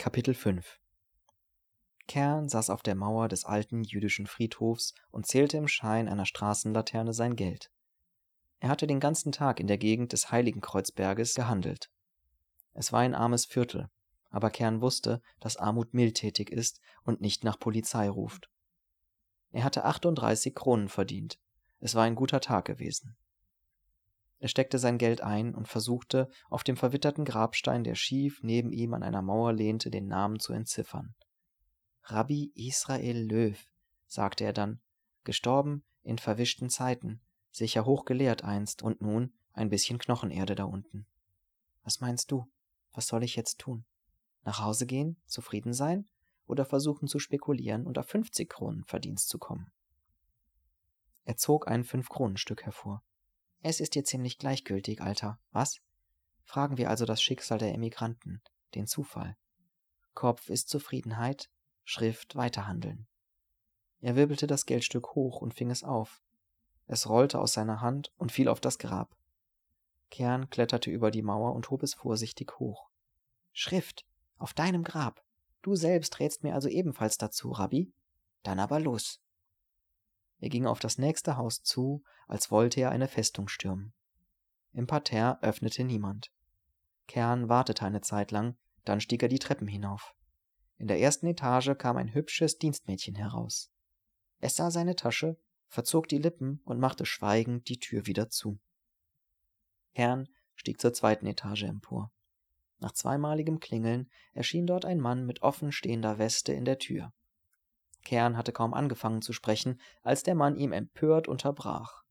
Kapitel 0.00 0.32
5 0.32 0.80
Kern 2.08 2.48
saß 2.48 2.70
auf 2.70 2.82
der 2.82 2.94
Mauer 2.94 3.28
des 3.28 3.44
alten 3.44 3.84
jüdischen 3.84 4.26
Friedhofs 4.26 4.94
und 5.10 5.26
zählte 5.26 5.58
im 5.58 5.68
Schein 5.68 6.08
einer 6.08 6.24
Straßenlaterne 6.24 7.12
sein 7.12 7.36
Geld. 7.36 7.70
Er 8.60 8.70
hatte 8.70 8.86
den 8.86 8.98
ganzen 8.98 9.30
Tag 9.30 9.60
in 9.60 9.66
der 9.66 9.76
Gegend 9.76 10.14
des 10.14 10.30
Heiligenkreuzberges 10.30 11.34
gehandelt. 11.34 11.90
Es 12.72 12.94
war 12.94 13.00
ein 13.00 13.14
armes 13.14 13.44
Viertel, 13.44 13.90
aber 14.30 14.48
Kern 14.48 14.80
wusste, 14.80 15.20
dass 15.38 15.58
Armut 15.58 15.92
mildtätig 15.92 16.48
ist 16.48 16.80
und 17.02 17.20
nicht 17.20 17.44
nach 17.44 17.58
Polizei 17.58 18.08
ruft. 18.08 18.48
Er 19.52 19.64
hatte 19.64 19.84
38 19.84 20.54
Kronen 20.54 20.88
verdient. 20.88 21.38
Es 21.78 21.94
war 21.94 22.04
ein 22.04 22.14
guter 22.14 22.40
Tag 22.40 22.64
gewesen. 22.64 23.18
Er 24.40 24.48
steckte 24.48 24.78
sein 24.78 24.96
Geld 24.96 25.20
ein 25.20 25.54
und 25.54 25.68
versuchte, 25.68 26.28
auf 26.48 26.64
dem 26.64 26.76
verwitterten 26.76 27.26
Grabstein, 27.26 27.84
der 27.84 27.94
schief 27.94 28.42
neben 28.42 28.72
ihm 28.72 28.94
an 28.94 29.02
einer 29.02 29.20
Mauer 29.20 29.52
lehnte, 29.52 29.90
den 29.90 30.06
Namen 30.06 30.40
zu 30.40 30.54
entziffern. 30.54 31.14
Rabbi 32.04 32.50
Israel 32.54 33.22
Löw, 33.22 33.62
sagte 34.06 34.44
er 34.44 34.54
dann, 34.54 34.80
gestorben 35.24 35.84
in 36.02 36.18
verwischten 36.18 36.70
Zeiten, 36.70 37.20
sicher 37.50 37.84
hochgelehrt 37.84 38.42
einst 38.42 38.82
und 38.82 39.02
nun 39.02 39.34
ein 39.52 39.68
bisschen 39.68 39.98
Knochenerde 39.98 40.54
da 40.54 40.64
unten. 40.64 41.06
Was 41.82 42.00
meinst 42.00 42.30
du? 42.30 42.50
Was 42.92 43.06
soll 43.06 43.22
ich 43.22 43.36
jetzt 43.36 43.58
tun? 43.58 43.84
Nach 44.42 44.60
Hause 44.60 44.86
gehen, 44.86 45.20
zufrieden 45.26 45.74
sein 45.74 46.08
oder 46.46 46.64
versuchen 46.64 47.08
zu 47.08 47.18
spekulieren 47.18 47.86
und 47.86 47.98
auf 47.98 48.08
50 48.08 48.48
Kronen 48.48 48.84
Verdienst 48.84 49.28
zu 49.28 49.38
kommen? 49.38 49.70
Er 51.24 51.36
zog 51.36 51.68
ein 51.68 51.84
Fünf-Kronen-Stück 51.84 52.64
hervor. 52.64 53.02
Es 53.62 53.80
ist 53.80 53.94
dir 53.94 54.04
ziemlich 54.04 54.38
gleichgültig, 54.38 55.02
Alter, 55.02 55.38
was? 55.52 55.80
Fragen 56.44 56.78
wir 56.78 56.88
also 56.88 57.04
das 57.04 57.22
Schicksal 57.22 57.58
der 57.58 57.74
Emigranten, 57.74 58.42
den 58.74 58.86
Zufall. 58.86 59.36
Kopf 60.14 60.48
ist 60.48 60.68
Zufriedenheit, 60.68 61.50
Schrift 61.84 62.36
weiterhandeln. 62.36 63.06
Er 64.00 64.16
wirbelte 64.16 64.46
das 64.46 64.64
Geldstück 64.64 65.14
hoch 65.14 65.42
und 65.42 65.54
fing 65.54 65.70
es 65.70 65.84
auf. 65.84 66.22
Es 66.86 67.08
rollte 67.08 67.38
aus 67.38 67.52
seiner 67.52 67.80
Hand 67.80 68.12
und 68.16 68.32
fiel 68.32 68.48
auf 68.48 68.60
das 68.60 68.78
Grab. 68.78 69.14
Kern 70.10 70.50
kletterte 70.50 70.90
über 70.90 71.10
die 71.10 71.22
Mauer 71.22 71.54
und 71.54 71.70
hob 71.70 71.82
es 71.82 71.94
vorsichtig 71.94 72.58
hoch. 72.58 72.88
Schrift, 73.52 74.06
auf 74.38 74.54
deinem 74.54 74.84
Grab. 74.84 75.22
Du 75.62 75.76
selbst 75.76 76.18
rätst 76.18 76.42
mir 76.42 76.54
also 76.54 76.68
ebenfalls 76.68 77.18
dazu, 77.18 77.50
Rabbi? 77.50 77.92
Dann 78.42 78.58
aber 78.58 78.80
los. 78.80 79.20
Er 80.40 80.48
ging 80.48 80.66
auf 80.66 80.80
das 80.80 80.98
nächste 80.98 81.36
Haus 81.36 81.62
zu, 81.62 82.02
als 82.26 82.50
wollte 82.50 82.80
er 82.80 82.90
eine 82.90 83.08
Festung 83.08 83.48
stürmen. 83.48 83.92
Im 84.72 84.86
Parterre 84.86 85.42
öffnete 85.42 85.84
niemand. 85.84 86.32
Kern 87.06 87.48
wartete 87.48 87.84
eine 87.84 88.00
Zeit 88.00 88.30
lang, 88.30 88.56
dann 88.84 89.00
stieg 89.00 89.22
er 89.22 89.28
die 89.28 89.38
Treppen 89.38 89.68
hinauf. 89.68 90.14
In 90.78 90.86
der 90.86 91.00
ersten 91.00 91.26
Etage 91.26 91.76
kam 91.76 91.96
ein 91.96 92.14
hübsches 92.14 92.56
Dienstmädchen 92.58 93.16
heraus. 93.16 93.70
Es 94.38 94.56
sah 94.56 94.70
seine 94.70 94.96
Tasche, 94.96 95.36
verzog 95.66 96.08
die 96.08 96.18
Lippen 96.18 96.60
und 96.64 96.80
machte 96.80 97.04
schweigend 97.04 97.68
die 97.68 97.78
Tür 97.78 98.06
wieder 98.06 98.30
zu. 98.30 98.58
Kern 99.94 100.28
stieg 100.54 100.80
zur 100.80 100.94
zweiten 100.94 101.26
Etage 101.26 101.64
empor. 101.64 102.12
Nach 102.78 102.92
zweimaligem 102.92 103.60
Klingeln 103.60 104.10
erschien 104.32 104.66
dort 104.66 104.86
ein 104.86 105.00
Mann 105.00 105.26
mit 105.26 105.42
offen 105.42 105.70
stehender 105.70 106.18
Weste 106.18 106.52
in 106.54 106.64
der 106.64 106.78
Tür. 106.78 107.12
Kern 108.04 108.36
hatte 108.36 108.52
kaum 108.52 108.74
angefangen 108.74 109.22
zu 109.22 109.32
sprechen, 109.32 109.80
als 110.02 110.22
der 110.22 110.34
Mann 110.34 110.56
ihm 110.56 110.72
empört 110.72 111.28
unterbrach. 111.28 112.02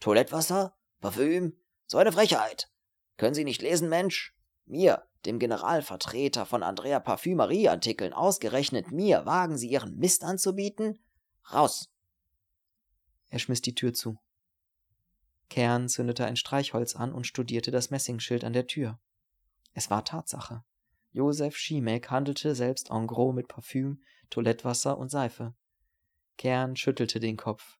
Toilettwasser? 0.00 0.76
Parfüm? 1.00 1.56
So 1.86 1.98
eine 1.98 2.12
Frechheit. 2.12 2.70
Können 3.16 3.34
Sie 3.34 3.44
nicht 3.44 3.62
lesen, 3.62 3.88
Mensch? 3.88 4.34
Mir, 4.66 5.04
dem 5.24 5.38
Generalvertreter 5.38 6.46
von 6.46 6.62
Andrea 6.62 7.00
Parfümerieartikeln, 7.00 8.12
ausgerechnet 8.12 8.92
mir, 8.92 9.26
wagen 9.26 9.56
Sie 9.56 9.68
Ihren 9.68 9.96
Mist 9.96 10.22
anzubieten? 10.24 10.98
Raus! 11.52 11.88
Er 13.30 13.38
schmiss 13.38 13.62
die 13.62 13.74
Tür 13.74 13.94
zu. 13.94 14.18
Kern 15.48 15.88
zündete 15.88 16.26
ein 16.26 16.36
Streichholz 16.36 16.94
an 16.94 17.12
und 17.12 17.26
studierte 17.26 17.70
das 17.70 17.90
Messingschild 17.90 18.44
an 18.44 18.52
der 18.52 18.66
Tür. 18.66 18.98
Es 19.72 19.90
war 19.90 20.04
Tatsache. 20.04 20.62
Josef 21.18 21.56
Schiemek 21.56 22.12
handelte 22.12 22.54
selbst 22.54 22.92
en 22.92 23.08
gros 23.08 23.34
mit 23.34 23.48
Parfüm, 23.48 24.00
Toilettwasser 24.30 24.96
und 24.96 25.08
Seife. 25.08 25.52
Kern 26.36 26.76
schüttelte 26.76 27.18
den 27.18 27.36
Kopf. 27.36 27.76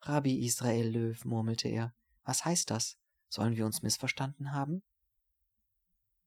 Rabbi 0.00 0.42
Israel 0.42 0.88
Löw, 0.88 1.22
murmelte 1.26 1.68
er. 1.68 1.94
Was 2.24 2.46
heißt 2.46 2.70
das? 2.70 2.96
Sollen 3.28 3.58
wir 3.58 3.66
uns 3.66 3.82
missverstanden 3.82 4.54
haben? 4.54 4.82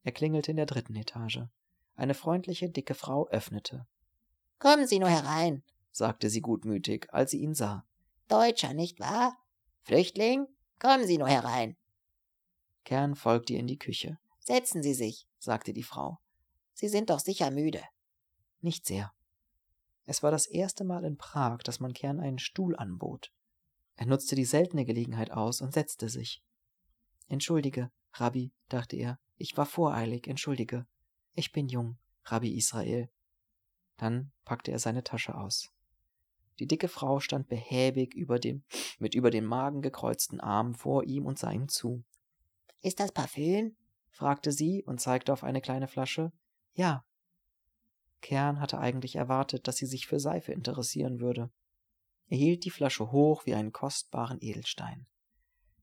Er 0.03 0.11
klingelte 0.11 0.51
in 0.51 0.57
der 0.57 0.67
dritten 0.67 0.95
Etage. 0.95 1.39
Eine 1.95 2.13
freundliche, 2.13 2.69
dicke 2.69 2.93
Frau 2.93 3.27
öffnete. 3.29 3.87
Kommen 4.59 4.85
Sie 4.85 4.99
nur 4.99 5.09
herein, 5.09 5.63
sagte 5.91 6.29
sie 6.29 6.41
gutmütig, 6.41 7.11
als 7.11 7.31
sie 7.31 7.39
ihn 7.39 7.55
sah. 7.55 7.87
Deutscher, 8.27 8.75
nicht 8.75 8.99
wahr? 8.99 9.35
Flüchtling? 9.81 10.45
Kommen 10.77 11.07
Sie 11.07 11.17
nur 11.17 11.27
herein. 11.27 11.75
Kern 12.83 13.15
folgte 13.15 13.53
ihr 13.53 13.59
in 13.59 13.67
die 13.67 13.79
Küche. 13.79 14.19
Setzen 14.41 14.83
Sie 14.83 14.93
sich, 14.93 15.25
sagte 15.39 15.73
die 15.73 15.81
Frau. 15.81 16.19
Sie 16.75 16.89
sind 16.89 17.09
doch 17.09 17.19
sicher 17.19 17.51
müde. 17.51 17.81
Nicht 18.61 18.85
sehr. 18.85 19.13
Es 20.05 20.21
war 20.21 20.29
das 20.29 20.45
erste 20.45 20.83
Mal 20.83 21.05
in 21.05 21.17
Prag, 21.17 21.59
dass 21.63 21.79
man 21.79 21.93
Kern 21.93 22.19
einen 22.19 22.37
Stuhl 22.37 22.75
anbot. 22.75 23.31
Er 23.95 24.05
nutzte 24.05 24.35
die 24.35 24.45
seltene 24.45 24.83
Gelegenheit 24.85 25.31
aus 25.31 25.61
und 25.61 25.73
setzte 25.73 26.09
sich. 26.09 26.43
Entschuldige, 27.29 27.91
Rabbi, 28.13 28.51
dachte 28.67 28.97
er, 28.97 29.19
ich 29.37 29.55
war 29.55 29.65
voreilig, 29.65 30.27
entschuldige. 30.27 30.85
Ich 31.33 31.53
bin 31.53 31.69
jung, 31.69 31.97
Rabbi 32.25 32.55
Israel. 32.55 33.09
Dann 33.97 34.33
packte 34.43 34.71
er 34.71 34.79
seine 34.79 35.03
Tasche 35.03 35.35
aus. 35.35 35.71
Die 36.59 36.67
dicke 36.67 36.89
Frau 36.89 37.21
stand 37.21 37.47
behäbig 37.47 38.13
über 38.13 38.37
dem, 38.37 38.63
mit 38.99 39.15
über 39.15 39.31
den 39.31 39.45
Magen 39.45 39.81
gekreuzten 39.81 40.41
Armen 40.41 40.75
vor 40.75 41.05
ihm 41.05 41.25
und 41.25 41.39
sah 41.39 41.51
ihm 41.51 41.69
zu. 41.69 42.03
Ist 42.81 42.99
das 42.99 43.13
Parfüm? 43.13 43.77
fragte 44.09 44.51
sie 44.51 44.83
und 44.83 44.99
zeigte 44.99 45.31
auf 45.31 45.43
eine 45.43 45.61
kleine 45.61 45.87
Flasche. 45.87 46.33
Ja, 46.75 47.05
Kern 48.25 48.59
hatte 48.59 48.79
eigentlich 48.79 49.17
erwartet, 49.17 49.67
dass 49.67 49.77
sie 49.77 49.85
sich 49.85 50.07
für 50.07 50.19
Seife 50.19 50.51
interessieren 50.51 51.19
würde. 51.19 51.51
Er 52.27 52.37
hielt 52.37 52.65
die 52.65 52.71
Flasche 52.71 53.11
hoch 53.11 53.45
wie 53.45 53.53
einen 53.53 53.71
kostbaren 53.71 54.39
Edelstein. 54.41 55.05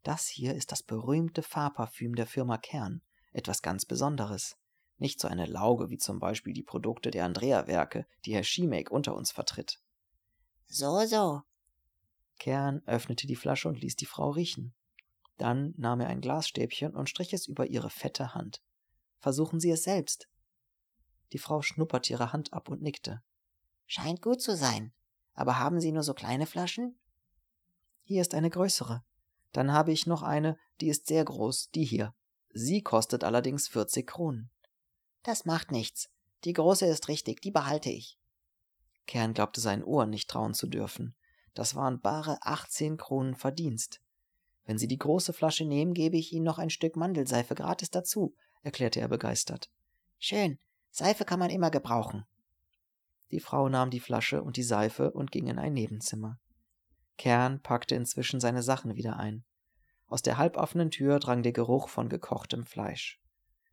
Das 0.02 0.26
hier 0.26 0.52
ist 0.52 0.72
das 0.72 0.82
berühmte 0.82 1.44
Fahrparfüm 1.44 2.16
der 2.16 2.26
Firma 2.26 2.58
Kern, 2.58 3.00
etwas 3.32 3.62
ganz 3.62 3.86
Besonderes. 3.86 4.56
Nicht 4.98 5.20
so 5.20 5.28
eine 5.28 5.46
Lauge 5.46 5.88
wie 5.88 5.98
zum 5.98 6.18
Beispiel 6.18 6.52
die 6.52 6.64
Produkte 6.64 7.12
der 7.12 7.26
Andrea-Werke, 7.26 8.08
die 8.24 8.34
Herr 8.34 8.42
Schiemek 8.42 8.90
unter 8.90 9.14
uns 9.14 9.30
vertritt. 9.30 9.80
So, 10.66 11.06
so. 11.06 11.42
Kern 12.40 12.82
öffnete 12.86 13.28
die 13.28 13.36
Flasche 13.36 13.68
und 13.68 13.80
ließ 13.80 13.94
die 13.94 14.06
Frau 14.06 14.30
riechen. 14.30 14.74
Dann 15.38 15.74
nahm 15.76 16.00
er 16.00 16.08
ein 16.08 16.20
Glasstäbchen 16.20 16.96
und 16.96 17.08
strich 17.08 17.32
es 17.32 17.46
über 17.46 17.66
ihre 17.68 17.88
fette 17.88 18.34
Hand. 18.34 18.64
Versuchen 19.20 19.60
Sie 19.60 19.70
es 19.70 19.84
selbst, 19.84 20.28
die 21.32 21.38
Frau 21.38 21.62
schnupperte 21.62 22.12
ihre 22.12 22.32
Hand 22.32 22.52
ab 22.52 22.68
und 22.68 22.82
nickte. 22.82 23.22
Scheint 23.86 24.22
gut 24.22 24.40
zu 24.40 24.56
sein. 24.56 24.92
Aber 25.34 25.58
haben 25.58 25.80
Sie 25.80 25.92
nur 25.92 26.02
so 26.02 26.14
kleine 26.14 26.46
Flaschen? 26.46 26.98
Hier 28.04 28.20
ist 28.20 28.34
eine 28.34 28.50
größere. 28.50 29.02
Dann 29.52 29.72
habe 29.72 29.92
ich 29.92 30.06
noch 30.06 30.22
eine, 30.22 30.58
die 30.80 30.88
ist 30.88 31.06
sehr 31.06 31.24
groß, 31.24 31.70
die 31.70 31.84
hier. 31.84 32.14
Sie 32.52 32.82
kostet 32.82 33.24
allerdings 33.24 33.68
40 33.68 34.06
Kronen. 34.06 34.50
Das 35.22 35.44
macht 35.44 35.70
nichts. 35.70 36.10
Die 36.44 36.52
große 36.52 36.86
ist 36.86 37.08
richtig, 37.08 37.40
die 37.40 37.50
behalte 37.50 37.90
ich. 37.90 38.18
Kern 39.06 39.34
glaubte 39.34 39.60
seinen 39.60 39.84
Ohren 39.84 40.10
nicht 40.10 40.28
trauen 40.28 40.54
zu 40.54 40.66
dürfen. 40.66 41.14
Das 41.54 41.74
waren 41.74 42.00
bare 42.00 42.38
18 42.42 42.96
Kronen 42.96 43.34
Verdienst. 43.34 44.00
Wenn 44.64 44.78
Sie 44.78 44.88
die 44.88 44.98
große 44.98 45.32
Flasche 45.32 45.64
nehmen, 45.64 45.92
gebe 45.94 46.16
ich 46.16 46.32
Ihnen 46.32 46.44
noch 46.44 46.58
ein 46.58 46.70
Stück 46.70 46.96
Mandelseife 46.96 47.54
gratis 47.54 47.90
dazu, 47.90 48.34
erklärte 48.62 49.00
er 49.00 49.08
begeistert. 49.08 49.70
Schön, 50.18 50.58
Seife 50.92 51.24
kann 51.24 51.38
man 51.38 51.48
immer 51.48 51.70
gebrauchen. 51.70 52.26
Die 53.30 53.40
Frau 53.40 53.70
nahm 53.70 53.88
die 53.90 53.98
Flasche 53.98 54.42
und 54.42 54.58
die 54.58 54.62
Seife 54.62 55.10
und 55.10 55.32
ging 55.32 55.46
in 55.46 55.58
ein 55.58 55.72
Nebenzimmer. 55.72 56.38
Kern 57.16 57.62
packte 57.62 57.94
inzwischen 57.94 58.40
seine 58.40 58.62
Sachen 58.62 58.94
wieder 58.94 59.16
ein. 59.16 59.42
Aus 60.06 60.20
der 60.20 60.36
halboffenen 60.36 60.90
Tür 60.90 61.18
drang 61.18 61.42
der 61.42 61.52
Geruch 61.52 61.88
von 61.88 62.10
gekochtem 62.10 62.66
Fleisch. 62.66 63.18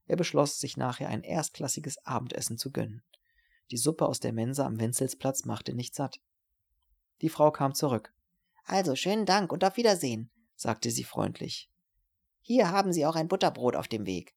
Er 0.07 0.15
beschloss, 0.15 0.61
sich 0.61 0.77
nachher 0.77 1.09
ein 1.09 1.23
erstklassiges 1.23 1.97
Abendessen 2.05 2.57
zu 2.57 2.71
gönnen. 2.71 3.03
Die 3.69 3.77
Suppe 3.77 4.05
aus 4.05 4.21
der 4.21 4.31
Mensa 4.31 4.65
am 4.65 4.79
Wenzelsplatz 4.79 5.43
machte 5.43 5.73
nicht 5.73 5.95
satt. 5.95 6.21
Die 7.21 7.29
Frau 7.29 7.51
kam 7.51 7.75
zurück. 7.75 8.13
Also 8.63 8.95
schönen 8.95 9.25
Dank 9.25 9.51
und 9.51 9.65
auf 9.65 9.75
Wiedersehen, 9.75 10.31
sagte 10.55 10.89
sie 10.89 11.03
freundlich. 11.03 11.69
Hier 12.41 12.71
haben 12.71 12.93
Sie 12.93 13.05
auch 13.05 13.17
ein 13.17 13.27
Butterbrot 13.27 13.75
auf 13.75 13.89
dem 13.89 14.05
Weg. 14.05 14.33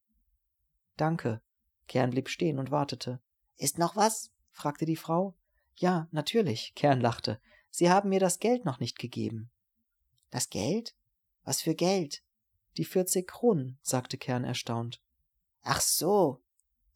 Danke, 0.97 1.41
Kern 1.93 2.09
blieb 2.09 2.31
stehen 2.31 2.59
und 2.59 2.71
wartete. 2.71 3.21
Ist 3.59 3.77
noch 3.77 3.97
was? 3.97 4.31
fragte 4.51 4.87
die 4.87 4.97
Frau. 4.97 5.35
Ja, 5.77 6.09
natürlich, 6.11 6.73
Kern 6.75 7.03
lachte. 7.03 7.39
Sie 7.71 7.91
haben 7.91 8.09
mir 8.09 8.19
das 8.19 8.39
Geld 8.39 8.65
noch 8.65 8.81
nicht 8.81 8.99
gegeben. 8.99 9.51
Das 10.31 10.49
Geld? 10.49 10.95
Was 11.45 11.61
für 11.61 11.75
Geld? 11.75 12.23
Die 12.79 12.87
vierzig 12.87 13.29
Kronen, 13.29 13.79
sagte 13.83 14.17
Kern 14.17 14.43
erstaunt. 14.43 15.03
Ach 15.61 15.83
so. 15.83 16.41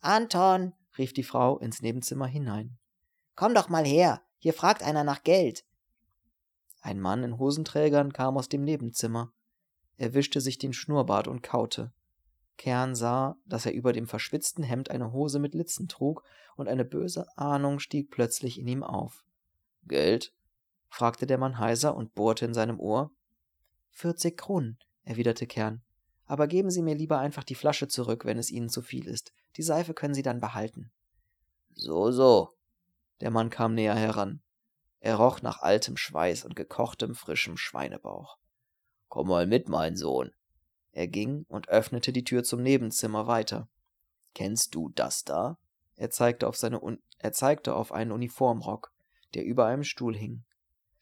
Anton, 0.01 0.73
rief 0.97 1.13
die 1.13 1.25
Frau 1.25 1.59
ins 1.59 1.83
Nebenzimmer 1.83 2.27
hinein. 2.27 2.79
Komm 3.35 3.53
doch 3.53 3.69
mal 3.69 3.85
her, 3.85 4.23
hier 4.39 4.55
fragt 4.55 4.83
einer 4.83 5.05
nach 5.05 5.25
Geld. 5.25 5.67
Ein 6.81 7.01
Mann 7.01 7.23
in 7.23 7.39
Hosenträgern 7.39 8.15
kam 8.15 8.39
aus 8.39 8.49
dem 8.49 8.65
Nebenzimmer. 8.65 9.31
Er 9.99 10.15
wischte 10.15 10.41
sich 10.41 10.57
den 10.57 10.73
Schnurrbart 10.73 11.29
und 11.29 11.43
kaute. 11.43 11.93
Kern 12.57 12.95
sah, 12.95 13.37
dass 13.45 13.67
er 13.67 13.75
über 13.75 13.93
dem 13.93 14.07
verschwitzten 14.07 14.65
Hemd 14.65 14.91
eine 14.91 15.13
Hose 15.13 15.39
mit 15.39 15.55
Litzen 15.55 15.89
trug, 15.89 16.23
und 16.57 16.69
eine 16.69 16.85
böse 16.87 17.27
Ahnung 17.37 17.79
stieg 17.79 18.11
plötzlich 18.11 18.59
in 18.59 18.67
ihm 18.67 18.83
auf. 18.83 19.25
Geld? 19.85 20.33
fragte 20.89 21.27
der 21.27 21.39
Mann 21.39 21.59
heiser 21.59 21.95
und 21.95 22.15
bohrte 22.15 22.47
in 22.47 22.55
seinem 22.55 22.81
Ohr. 22.81 23.11
Vierzig 23.91 24.39
Kronen, 24.39 24.79
erwiderte 25.05 25.47
Kern. 25.47 25.83
Aber 26.25 26.47
geben 26.47 26.71
Sie 26.71 26.83
mir 26.83 26.95
lieber 26.95 27.19
einfach 27.19 27.45
die 27.45 27.55
Flasche 27.55 27.89
zurück, 27.89 28.25
wenn 28.25 28.39
es 28.39 28.51
Ihnen 28.51 28.69
zu 28.69 28.83
viel 28.83 29.07
ist. 29.07 29.33
Die 29.57 29.63
Seife 29.63 29.95
können 29.95 30.15
Sie 30.15 30.23
dann 30.23 30.41
behalten. 30.41 30.91
So, 31.75 32.11
so. 32.11 32.51
Der 33.21 33.31
Mann 33.31 33.51
kam 33.51 33.75
näher 33.75 33.95
heran. 33.95 34.43
Er 35.01 35.17
roch 35.17 35.41
nach 35.43 35.61
altem 35.61 35.97
Schweiß 35.97 36.45
und 36.45 36.57
gekochtem, 36.57 37.15
frischem 37.15 37.57
Schweinebauch. 37.57 38.39
Komm 39.09 39.29
mal 39.29 39.47
mit, 39.47 39.69
mein 39.69 39.97
Sohn. 39.97 40.33
Er 40.97 41.09
ging 41.09 41.45
und 41.51 41.69
öffnete 41.69 42.11
die 42.11 42.25
Tür 42.25 42.43
zum 42.43 42.63
Nebenzimmer 42.63 43.27
weiter. 43.27 43.69
Kennst 44.33 44.75
du 44.75 44.89
das 44.95 45.25
da? 45.25 45.59
Er 45.95 46.09
zeigte 46.09 46.49
auf, 46.49 46.57
seine 46.57 46.83
Un 46.83 47.03
er 47.19 47.33
zeigte 47.33 47.75
auf 47.75 47.93
einen 47.93 48.13
Uniformrock, 48.13 48.95
der 49.35 49.45
über 49.45 49.67
einem 49.67 49.85
Stuhl 49.85 50.17
hing. 50.17 50.45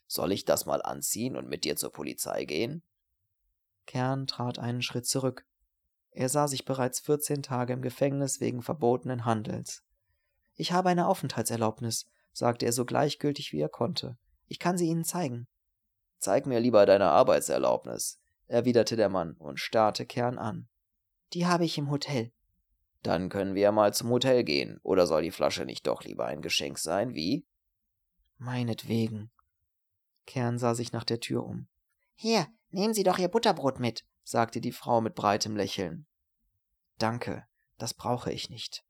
Soll 0.09 0.33
ich 0.33 0.45
das 0.45 0.67
mal 0.67 0.83
anziehen 0.83 1.37
und 1.37 1.49
mit 1.49 1.63
dir 1.63 1.77
zur 1.77 1.93
Polizei 1.93 2.45
gehen? 2.45 2.83
Kern 3.87 4.27
trat 4.27 4.59
einen 4.59 4.83
Schritt 4.83 5.07
zurück. 5.07 5.47
Er 6.11 6.29
sah 6.29 6.49
sich 6.49 6.65
bereits 6.65 6.99
14 6.99 7.45
Tage 7.45 7.73
im 7.73 7.81
Gefängnis 7.81 8.41
wegen 8.41 8.63
verbotenen 8.63 9.25
Handels. 9.25 9.85
Ich 10.57 10.73
habe 10.73 10.89
eine 10.89 11.07
Aufenthaltserlaubnis, 11.07 12.09
sagte 12.33 12.67
er 12.67 12.73
so 12.73 12.85
gleichgültig 12.85 13.53
wie 13.53 13.61
er 13.61 13.69
konnte. 13.69 14.19
Ich 14.49 14.59
kann 14.59 14.77
sie 14.77 14.89
Ihnen 14.89 15.05
zeigen. 15.05 15.47
Zeig 16.19 16.47
mir 16.47 16.59
lieber 16.59 16.85
deine 16.85 17.11
Arbeitserlaubnis, 17.11 18.19
erwiderte 18.47 18.97
der 18.97 19.09
Mann 19.09 19.35
und 19.35 19.61
starrte 19.61 20.07
Kern 20.07 20.39
an. 20.39 20.69
Die 21.33 21.47
habe 21.47 21.65
ich 21.65 21.79
im 21.79 21.91
Hotel. 21.91 22.33
Dann 23.03 23.29
können 23.29 23.55
wir 23.55 23.63
ja 23.63 23.73
mal 23.73 23.93
zum 23.93 24.09
Hotel 24.11 24.45
gehen, 24.45 24.81
oder 24.83 25.07
soll 25.07 25.23
die 25.23 25.31
Flasche 25.31 25.65
nicht 25.65 25.87
doch 25.87 26.05
lieber 26.05 26.27
ein 26.27 26.43
Geschenk 26.43 26.79
sein, 26.79 27.15
wie? 27.15 27.47
Meinetwegen. 28.39 29.31
Kern 30.27 30.59
sah 30.59 30.75
sich 30.75 30.93
nach 30.93 31.05
der 31.05 31.21
Tür 31.21 31.45
um. 31.45 31.69
Hier, 32.15 32.47
nehmen 32.71 32.95
Sie 32.95 33.03
doch 33.03 33.19
Ihr 33.19 33.29
Butterbrot 33.29 33.79
mit, 33.79 34.05
sagte 34.23 34.61
die 34.61 34.73
Frau 34.73 35.01
mit 35.01 35.15
breitem 35.15 35.57
Lächeln. 35.57 36.07
Danke, 36.99 37.47
das 37.79 37.93
brauche 37.93 38.33
ich 38.33 38.49
nicht. 38.49 38.85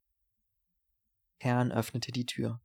Kern 1.40 1.72
öffnete 1.72 2.12
die 2.12 2.26
Tür. 2.26 2.60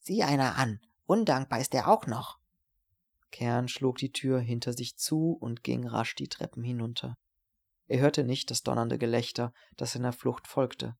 Sieh 0.00 0.22
einer 0.22 0.56
an, 0.56 0.80
undankbar 1.06 1.60
ist 1.60 1.74
er 1.74 1.88
auch 1.88 2.06
noch. 2.06 2.37
Kern 3.30 3.68
schlug 3.68 3.98
die 3.98 4.12
Tür 4.12 4.40
hinter 4.40 4.72
sich 4.72 4.96
zu 4.96 5.36
und 5.40 5.62
ging 5.62 5.86
rasch 5.86 6.14
die 6.14 6.28
Treppen 6.28 6.62
hinunter. 6.62 7.16
Er 7.86 8.00
hörte 8.00 8.24
nicht 8.24 8.50
das 8.50 8.62
donnernde 8.62 8.98
Gelächter, 8.98 9.52
das 9.76 9.94
in 9.94 10.02
der 10.02 10.12
Flucht 10.12 10.46
folgte. 10.46 10.96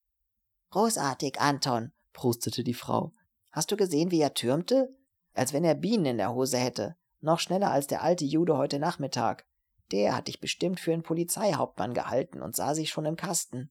Großartig, 0.70 1.40
Anton, 1.40 1.92
prustete 2.12 2.64
die 2.64 2.74
Frau. 2.74 3.12
Hast 3.50 3.70
du 3.70 3.76
gesehen, 3.76 4.10
wie 4.10 4.20
er 4.20 4.34
türmte? 4.34 4.94
Als 5.34 5.52
wenn 5.52 5.64
er 5.64 5.74
Bienen 5.74 6.06
in 6.06 6.18
der 6.18 6.34
Hose 6.34 6.58
hätte. 6.58 6.96
Noch 7.20 7.40
schneller 7.40 7.70
als 7.70 7.86
der 7.86 8.02
alte 8.02 8.24
Jude 8.24 8.56
heute 8.56 8.78
Nachmittag. 8.78 9.46
Der 9.92 10.14
hat 10.14 10.28
dich 10.28 10.40
bestimmt 10.40 10.80
für 10.80 10.92
einen 10.92 11.02
Polizeihauptmann 11.02 11.94
gehalten 11.94 12.42
und 12.42 12.54
sah 12.54 12.74
sich 12.74 12.90
schon 12.90 13.06
im 13.06 13.16
Kasten. 13.16 13.70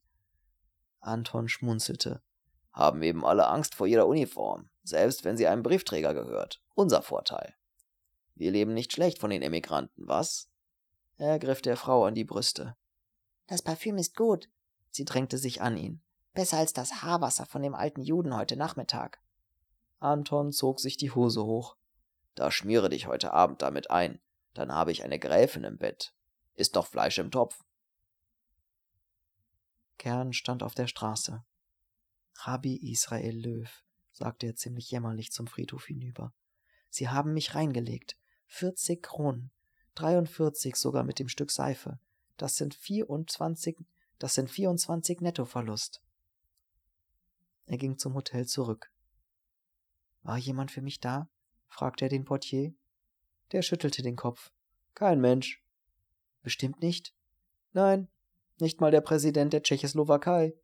Anton 0.99 1.47
schmunzelte. 1.47 2.21
Haben 2.71 3.01
eben 3.01 3.25
alle 3.25 3.47
Angst 3.47 3.75
vor 3.75 3.87
ihrer 3.87 4.07
Uniform, 4.07 4.69
selbst 4.83 5.23
wenn 5.23 5.37
sie 5.37 5.47
einem 5.47 5.63
Briefträger 5.63 6.13
gehört. 6.13 6.61
Unser 6.75 7.01
Vorteil. 7.01 7.55
Wir 8.37 8.51
leben 8.51 8.73
nicht 8.73 8.93
schlecht 8.93 9.19
von 9.19 9.29
den 9.31 9.41
Emigranten, 9.41 10.07
was? 10.07 10.49
Er 11.17 11.39
griff 11.39 11.61
der 11.61 11.75
Frau 11.75 12.05
an 12.05 12.13
die 12.13 12.23
Brüste. 12.23 12.75
Das 13.47 13.61
Parfüm 13.61 13.97
ist 13.97 14.15
gut. 14.15 14.49
Sie 14.91 15.05
drängte 15.05 15.37
sich 15.37 15.61
an 15.61 15.75
ihn. 15.75 16.01
Besser 16.33 16.57
als 16.57 16.73
das 16.73 17.01
Haarwasser 17.01 17.47
von 17.47 17.63
dem 17.63 17.73
alten 17.73 18.01
Juden 18.01 18.35
heute 18.35 18.55
Nachmittag. 18.55 19.19
Anton 19.99 20.51
zog 20.51 20.79
sich 20.79 20.97
die 20.97 21.11
Hose 21.11 21.43
hoch. 21.43 21.75
Da 22.35 22.51
schmiere 22.51 22.89
dich 22.89 23.07
heute 23.07 23.33
Abend 23.33 23.63
damit 23.63 23.89
ein. 23.89 24.19
Dann 24.53 24.71
habe 24.71 24.91
ich 24.91 25.03
eine 25.03 25.17
Gräfin 25.17 25.63
im 25.63 25.77
Bett. 25.77 26.13
Ist 26.53 26.75
doch 26.75 26.85
Fleisch 26.85 27.17
im 27.17 27.31
Topf. 27.31 27.63
Kern 29.97 30.33
stand 30.33 30.61
auf 30.61 30.75
der 30.75 30.85
Straße. 30.85 31.43
Rabbi 32.35 32.91
Israel 32.91 33.35
Löw, 33.35 33.83
sagte 34.11 34.45
er 34.45 34.55
ziemlich 34.55 34.91
jämmerlich 34.91 35.31
zum 35.31 35.47
Friedhof 35.47 35.85
hinüber. 35.85 36.33
Sie 36.89 37.09
haben 37.09 37.33
mich 37.33 37.55
reingelegt. 37.55 38.17
Vierzig 38.47 39.03
Kronen. 39.03 39.51
Dreiundvierzig 39.93 40.75
sogar 40.75 41.03
mit 41.03 41.19
dem 41.19 41.27
Stück 41.27 41.51
Seife. 41.51 41.99
Das 42.37 42.55
sind 42.55 42.73
vierundzwanzig, 42.73 43.77
das 44.19 44.33
sind 44.33 44.49
vierundzwanzig 44.49 45.21
Nettoverlust. 45.21 46.01
Er 47.65 47.77
ging 47.77 47.97
zum 47.97 48.13
Hotel 48.13 48.47
zurück. 48.47 48.91
War 50.23 50.37
jemand 50.37 50.71
für 50.71 50.81
mich 50.81 50.99
da? 50.99 51.29
fragte 51.67 52.05
er 52.05 52.09
den 52.09 52.25
Portier. 52.25 52.73
Der 53.51 53.61
schüttelte 53.61 54.01
den 54.01 54.15
Kopf. 54.15 54.51
Kein 54.93 55.19
Mensch. 55.19 55.63
Bestimmt 56.41 56.81
nicht? 56.81 57.13
Nein, 57.73 58.07
nicht 58.59 58.81
mal 58.81 58.91
der 58.91 59.01
Präsident 59.01 59.53
der 59.53 59.63
Tschechoslowakei. 59.63 60.55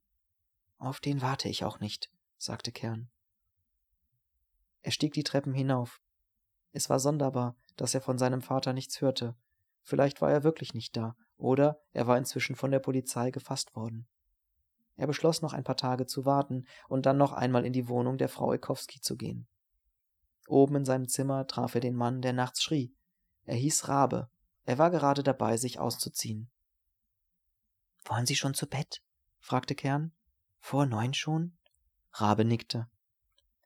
Auf 0.78 1.00
den 1.00 1.22
warte 1.22 1.50
ich 1.50 1.64
auch 1.64 1.80
nicht, 1.80 2.12
sagte 2.38 2.72
Kern. 2.72 3.10
Er 4.82 4.92
stieg 4.92 5.14
die 5.14 5.24
Treppen 5.24 5.54
hinauf. 5.54 6.02
Es 6.72 6.90
war 6.90 7.00
sonderbar, 7.00 7.56
dass 7.76 7.94
er 7.94 8.02
von 8.02 8.18
seinem 8.18 8.42
Vater 8.42 8.74
nichts 8.74 9.02
hörte. 9.02 9.36
Vielleicht 9.82 10.22
war 10.22 10.32
er 10.32 10.44
wirklich 10.44 10.74
nicht 10.74 10.96
da, 10.96 11.16
oder 11.38 11.82
er 11.92 12.08
war 12.08 12.18
inzwischen 12.18 12.56
von 12.56 12.72
der 12.72 12.80
Polizei 12.80 13.32
gefasst 13.32 13.76
worden. 13.76 14.08
Er 14.96 15.08
beschloss 15.08 15.42
noch 15.42 15.54
ein 15.54 15.64
paar 15.64 15.78
Tage 15.78 16.06
zu 16.06 16.26
warten 16.26 16.66
und 16.88 17.06
dann 17.06 17.18
noch 17.18 17.34
einmal 17.34 17.66
in 17.66 17.74
die 17.74 17.88
Wohnung 17.88 18.18
der 18.18 18.30
Frau 18.30 18.54
Ekowski 18.54 19.02
zu 19.02 19.18
gehen. 19.18 19.48
Oben 20.48 20.78
in 20.78 20.86
seinem 20.86 21.08
Zimmer 21.08 21.48
traf 21.48 21.76
er 21.76 21.82
den 21.82 21.96
Mann, 21.96 22.22
der 22.22 22.34
nachts 22.34 22.62
schrie. 22.62 22.94
Er 23.46 23.56
hieß 23.56 23.88
Rabe. 23.88 24.30
Er 24.66 24.78
war 24.78 24.92
gerade 24.92 25.24
dabei, 25.24 25.58
sich 25.58 25.80
auszuziehen. 25.80 26.50
Wollen 28.06 28.26
Sie 28.26 28.36
schon 28.36 28.54
zu 28.54 28.68
Bett? 28.68 29.02
fragte 29.40 29.76
Kern. 29.76 30.12
Vor 30.60 30.86
neun 30.86 31.14
schon? 31.14 31.58
Rabe 32.12 32.46
nickte. 32.46 32.88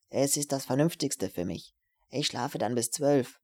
Es 0.09 0.37
ist 0.37 0.51
das 0.51 0.65
Vernünftigste 0.65 1.29
für 1.29 1.45
mich. 1.45 1.75
Ich 2.09 2.27
schlafe 2.27 2.57
dann 2.57 2.75
bis 2.75 2.91
zwölf. 2.91 3.41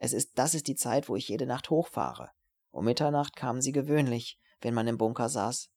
Es 0.00 0.14
ist, 0.14 0.38
das 0.38 0.54
ist 0.54 0.66
die 0.66 0.76
Zeit, 0.76 1.08
wo 1.08 1.14
ich 1.14 1.28
jede 1.28 1.44
Nacht 1.44 1.68
hochfahre. 1.68 2.30
Um 2.70 2.86
Mitternacht 2.86 3.36
kamen 3.36 3.60
sie 3.60 3.70
gewöhnlich, 3.70 4.40
wenn 4.62 4.72
man 4.72 4.88
im 4.88 4.96
Bunker 4.96 5.28
saß. 5.28 5.70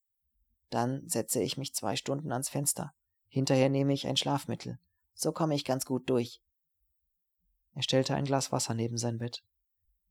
Dann 0.70 1.08
setze 1.08 1.44
ich 1.44 1.58
mich 1.58 1.76
zwei 1.76 1.98
Stunden 1.98 2.32
ans 2.32 2.48
Fenster. 2.50 2.94
Hinterher 3.28 3.70
nehme 3.70 3.92
ich 3.92 4.08
ein 4.08 4.16
Schlafmittel. 4.16 4.80
So 5.14 5.34
komme 5.34 5.56
ich 5.56 5.66
ganz 5.66 5.86
gut 5.86 6.10
durch. 6.10 6.42
Er 7.76 7.84
stellte 7.84 8.16
ein 8.16 8.24
Glas 8.24 8.52
Wasser 8.54 8.74
neben 8.74 8.98
sein 8.98 9.18
Bett. 9.18 9.44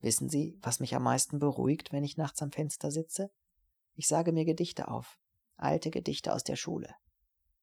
Wissen 0.01 0.29
Sie, 0.29 0.59
was 0.61 0.79
mich 0.79 0.95
am 0.95 1.05
meisten 1.05 1.39
beruhigt, 1.39 1.91
wenn 1.91 2.05
ich 2.05 2.19
nachts 2.19 2.43
am 2.43 2.53
Fenster 2.53 2.91
sitze? 2.91 3.31
Ich 3.95 4.09
sage 4.09 4.33
mir 4.33 4.45
Gedichte 4.45 4.89
auf. 4.89 5.19
Alte 5.57 5.91
Gedichte 5.91 6.35
aus 6.35 6.45
der 6.45 6.57
Schule. 6.57 6.95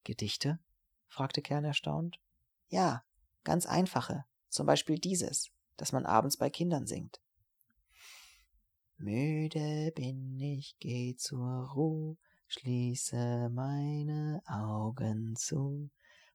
Gedichte? 0.04 0.60
fragte 1.08 1.44
Kern 1.44 1.66
erstaunt. 1.66 2.20
Ja, 2.70 3.04
ganz 3.44 3.68
einfache. 3.68 4.26
Zum 4.48 4.66
Beispiel 4.66 4.98
dieses, 4.98 5.52
das 5.80 5.92
man 5.92 6.06
abends 6.06 6.38
bei 6.38 6.50
Kindern 6.50 6.86
singt. 6.86 7.22
Müde 8.98 9.94
bin 9.96 10.40
ich, 10.40 10.76
geh 10.80 11.16
zur 11.16 11.72
Ruh, 11.74 12.18
schließe 12.48 13.50
meine 13.50 14.42
Augen 14.46 15.36
zu. 15.38 15.90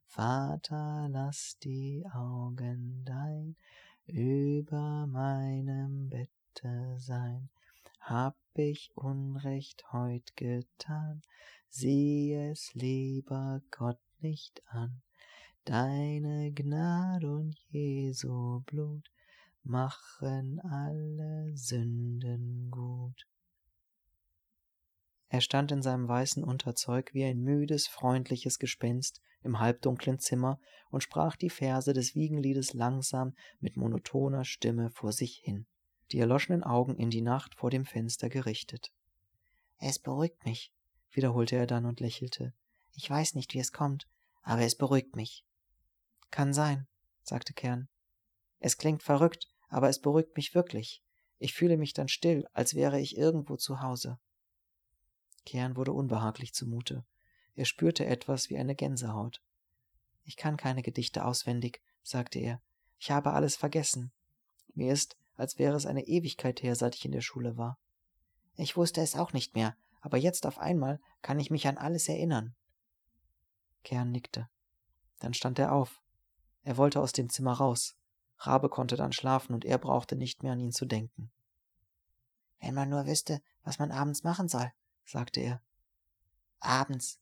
Vater, 0.06 1.08
lass 1.10 1.58
die 1.62 2.06
Augen 2.14 3.04
dein 3.04 3.56
über 4.06 5.06
meinem 5.06 6.08
Bette 6.08 6.96
sein. 6.98 7.50
Hab 8.00 8.36
ich 8.54 8.92
Unrecht 8.94 9.92
heut 9.92 10.36
getan, 10.36 11.20
sieh 11.68 12.32
es 12.32 12.72
lieber 12.74 13.60
Gott 13.70 14.00
nicht 14.20 14.62
an. 14.68 15.02
Deine 15.64 16.52
Gnade 16.52 17.30
und 17.30 17.58
Jesu 17.70 18.60
Blut 18.66 19.10
machen 19.64 20.60
alle 20.60 21.56
Sünden 21.56 22.70
gut. 22.70 23.26
Er 25.28 25.40
stand 25.40 25.72
in 25.72 25.82
seinem 25.82 26.06
weißen 26.06 26.44
Unterzeug 26.44 27.12
wie 27.12 27.24
ein 27.24 27.40
müdes, 27.40 27.88
freundliches 27.88 28.58
Gespenst 28.58 29.20
im 29.42 29.58
halbdunklen 29.58 30.18
Zimmer 30.18 30.60
und 30.90 31.02
sprach 31.02 31.36
die 31.36 31.50
Verse 31.50 31.92
des 31.92 32.14
Wiegenliedes 32.14 32.72
langsam 32.72 33.34
mit 33.58 33.76
monotoner 33.76 34.44
Stimme 34.44 34.90
vor 34.90 35.12
sich 35.12 35.40
hin, 35.42 35.66
die 36.12 36.18
erloschenen 36.18 36.62
Augen 36.62 36.96
in 36.96 37.10
die 37.10 37.22
Nacht 37.22 37.54
vor 37.56 37.70
dem 37.70 37.84
Fenster 37.84 38.28
gerichtet. 38.28 38.92
Es 39.78 39.98
beruhigt 39.98 40.44
mich, 40.44 40.72
wiederholte 41.10 41.56
er 41.56 41.66
dann 41.66 41.84
und 41.84 42.00
lächelte. 42.00 42.52
Ich 42.92 43.10
weiß 43.10 43.34
nicht, 43.34 43.54
wie 43.54 43.58
es 43.58 43.72
kommt, 43.72 44.06
aber 44.42 44.62
es 44.62 44.76
beruhigt 44.76 45.16
mich. 45.16 45.44
Kann 46.30 46.52
sein, 46.52 46.86
sagte 47.22 47.54
Kern. 47.54 47.88
Es 48.60 48.78
klingt 48.78 49.02
verrückt, 49.02 49.48
aber 49.74 49.88
es 49.88 49.98
beruhigt 49.98 50.36
mich 50.36 50.54
wirklich. 50.54 51.02
Ich 51.38 51.52
fühle 51.52 51.76
mich 51.76 51.94
dann 51.94 52.06
still, 52.06 52.46
als 52.52 52.74
wäre 52.74 53.00
ich 53.00 53.16
irgendwo 53.16 53.56
zu 53.56 53.80
Hause. 53.80 54.20
Kern 55.44 55.74
wurde 55.74 55.92
unbehaglich 55.92 56.54
zumute. 56.54 57.04
Er 57.56 57.64
spürte 57.64 58.06
etwas 58.06 58.50
wie 58.50 58.56
eine 58.56 58.76
Gänsehaut. 58.76 59.42
Ich 60.22 60.36
kann 60.36 60.56
keine 60.56 60.82
Gedichte 60.82 61.24
auswendig, 61.24 61.82
sagte 62.04 62.38
er. 62.38 62.62
Ich 63.00 63.10
habe 63.10 63.32
alles 63.32 63.56
vergessen. 63.56 64.12
Mir 64.74 64.92
ist, 64.92 65.16
als 65.34 65.58
wäre 65.58 65.74
es 65.74 65.86
eine 65.86 66.06
Ewigkeit 66.06 66.62
her, 66.62 66.76
seit 66.76 66.94
ich 66.94 67.04
in 67.04 67.10
der 67.10 67.20
Schule 67.20 67.56
war. 67.56 67.76
Ich 68.54 68.76
wusste 68.76 69.00
es 69.00 69.16
auch 69.16 69.32
nicht 69.32 69.56
mehr, 69.56 69.76
aber 70.02 70.18
jetzt 70.18 70.46
auf 70.46 70.60
einmal 70.60 71.00
kann 71.20 71.40
ich 71.40 71.50
mich 71.50 71.66
an 71.66 71.78
alles 71.78 72.08
erinnern. 72.08 72.54
Kern 73.82 74.12
nickte. 74.12 74.48
Dann 75.18 75.34
stand 75.34 75.58
er 75.58 75.72
auf. 75.72 76.00
Er 76.62 76.76
wollte 76.76 77.00
aus 77.00 77.10
dem 77.10 77.28
Zimmer 77.28 77.54
raus. 77.54 77.96
Rabe 78.46 78.68
konnte 78.68 78.96
dann 78.96 79.12
schlafen 79.12 79.54
und 79.54 79.64
er 79.64 79.78
brauchte 79.78 80.16
nicht 80.16 80.42
mehr 80.42 80.52
an 80.52 80.60
ihn 80.60 80.72
zu 80.72 80.86
denken. 80.86 81.30
Wenn 82.60 82.74
man 82.74 82.88
nur 82.88 83.06
wüsste, 83.06 83.40
was 83.62 83.78
man 83.78 83.90
abends 83.90 84.24
machen 84.24 84.48
soll, 84.48 84.72
sagte 85.04 85.40
er. 85.40 85.60
Abends. 86.60 87.18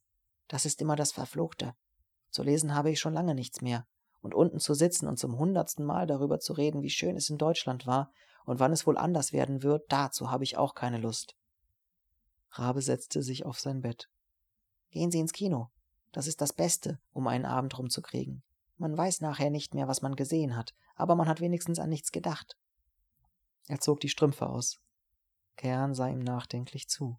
Das 0.48 0.66
ist 0.66 0.80
immer 0.80 0.96
das 0.96 1.12
Verfluchte. 1.12 1.74
Zu 2.30 2.42
lesen 2.42 2.74
habe 2.74 2.90
ich 2.90 3.00
schon 3.00 3.12
lange 3.12 3.34
nichts 3.34 3.60
mehr. 3.60 3.86
Und 4.20 4.34
unten 4.34 4.60
zu 4.60 4.74
sitzen 4.74 5.08
und 5.08 5.18
zum 5.18 5.36
hundertsten 5.36 5.84
Mal 5.84 6.06
darüber 6.06 6.38
zu 6.38 6.52
reden, 6.52 6.82
wie 6.82 6.90
schön 6.90 7.16
es 7.16 7.28
in 7.28 7.38
Deutschland 7.38 7.86
war 7.86 8.12
und 8.44 8.60
wann 8.60 8.72
es 8.72 8.86
wohl 8.86 8.96
anders 8.96 9.32
werden 9.32 9.62
wird, 9.62 9.90
dazu 9.90 10.30
habe 10.30 10.44
ich 10.44 10.56
auch 10.56 10.74
keine 10.74 10.98
Lust. 10.98 11.36
Rabe 12.50 12.82
setzte 12.82 13.22
sich 13.22 13.44
auf 13.44 13.58
sein 13.58 13.80
Bett. 13.80 14.08
Gehen 14.90 15.10
Sie 15.10 15.18
ins 15.18 15.32
Kino. 15.32 15.70
Das 16.12 16.26
ist 16.26 16.40
das 16.40 16.52
Beste, 16.52 17.00
um 17.12 17.26
einen 17.26 17.46
Abend 17.46 17.76
rumzukriegen. 17.78 18.42
Man 18.76 18.96
weiß 18.96 19.22
nachher 19.22 19.50
nicht 19.50 19.74
mehr, 19.74 19.88
was 19.88 20.02
man 20.02 20.16
gesehen 20.16 20.56
hat, 20.56 20.74
aber 21.02 21.16
man 21.16 21.28
hat 21.28 21.40
wenigstens 21.40 21.78
an 21.78 21.90
nichts 21.90 22.12
gedacht. 22.12 22.56
Er 23.68 23.80
zog 23.80 24.00
die 24.00 24.08
Strümpfe 24.08 24.48
aus. 24.48 24.80
Kern 25.56 25.94
sah 25.94 26.08
ihm 26.08 26.20
nachdenklich 26.20 26.88
zu. 26.88 27.18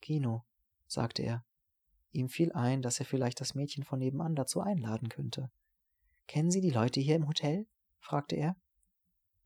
Kino, 0.00 0.44
sagte 0.86 1.22
er. 1.22 1.44
Ihm 2.12 2.28
fiel 2.28 2.52
ein, 2.52 2.82
dass 2.82 3.00
er 3.00 3.06
vielleicht 3.06 3.40
das 3.40 3.54
Mädchen 3.54 3.82
von 3.82 3.98
nebenan 3.98 4.36
dazu 4.36 4.60
einladen 4.60 5.08
könnte. 5.08 5.50
Kennen 6.26 6.50
Sie 6.50 6.60
die 6.60 6.70
Leute 6.70 7.00
hier 7.00 7.16
im 7.16 7.26
Hotel? 7.26 7.66
fragte 7.98 8.36
er. 8.36 8.56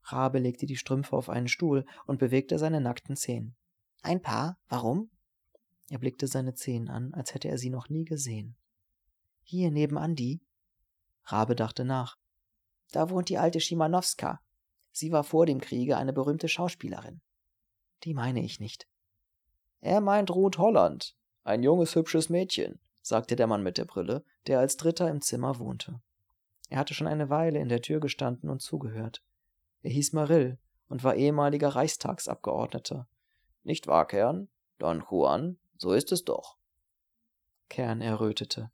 Rabe 0.02 0.38
legte 0.38 0.66
die 0.66 0.76
Strümpfe 0.76 1.16
auf 1.16 1.28
einen 1.28 1.48
Stuhl 1.48 1.86
und 2.06 2.18
bewegte 2.18 2.58
seine 2.58 2.80
nackten 2.80 3.16
Zehen. 3.16 3.56
Ein 4.02 4.20
paar? 4.20 4.58
Warum? 4.68 5.10
Er 5.90 5.98
blickte 5.98 6.26
seine 6.26 6.54
Zehen 6.54 6.88
an, 6.88 7.14
als 7.14 7.34
hätte 7.34 7.48
er 7.48 7.58
sie 7.58 7.70
noch 7.70 7.88
nie 7.88 8.04
gesehen. 8.04 8.56
Hier 9.42 9.70
nebenan 9.70 10.14
die? 10.14 10.40
Rabe 11.24 11.56
dachte 11.56 11.84
nach. 11.84 12.18
Da 12.92 13.10
wohnt 13.10 13.28
die 13.28 13.38
alte 13.38 13.60
Schimanowska. 13.60 14.40
Sie 14.92 15.12
war 15.12 15.24
vor 15.24 15.46
dem 15.46 15.60
Kriege 15.60 15.96
eine 15.96 16.12
berühmte 16.12 16.48
Schauspielerin. 16.48 17.20
Die 18.04 18.14
meine 18.14 18.42
ich 18.42 18.60
nicht. 18.60 18.86
Er 19.80 20.00
meint 20.00 20.30
Ruth 20.30 20.58
Holland, 20.58 21.16
ein 21.44 21.62
junges, 21.62 21.94
hübsches 21.94 22.28
Mädchen, 22.28 22.80
sagte 23.02 23.36
der 23.36 23.46
Mann 23.46 23.62
mit 23.62 23.78
der 23.78 23.84
Brille, 23.84 24.24
der 24.46 24.58
als 24.58 24.76
Dritter 24.76 25.08
im 25.08 25.20
Zimmer 25.20 25.58
wohnte. 25.58 26.00
Er 26.68 26.78
hatte 26.78 26.94
schon 26.94 27.06
eine 27.06 27.30
Weile 27.30 27.58
in 27.58 27.68
der 27.68 27.80
Tür 27.80 28.00
gestanden 28.00 28.50
und 28.50 28.60
zugehört. 28.60 29.22
Er 29.82 29.90
hieß 29.90 30.12
Marill 30.12 30.58
und 30.88 31.04
war 31.04 31.14
ehemaliger 31.14 31.70
Reichstagsabgeordneter. 31.70 33.06
Nicht 33.62 33.86
wahr, 33.86 34.06
Kern? 34.06 34.48
Don 34.78 35.04
Juan, 35.08 35.58
so 35.76 35.92
ist 35.92 36.12
es 36.12 36.24
doch. 36.24 36.56
Kern 37.68 38.00
errötete. 38.00 38.70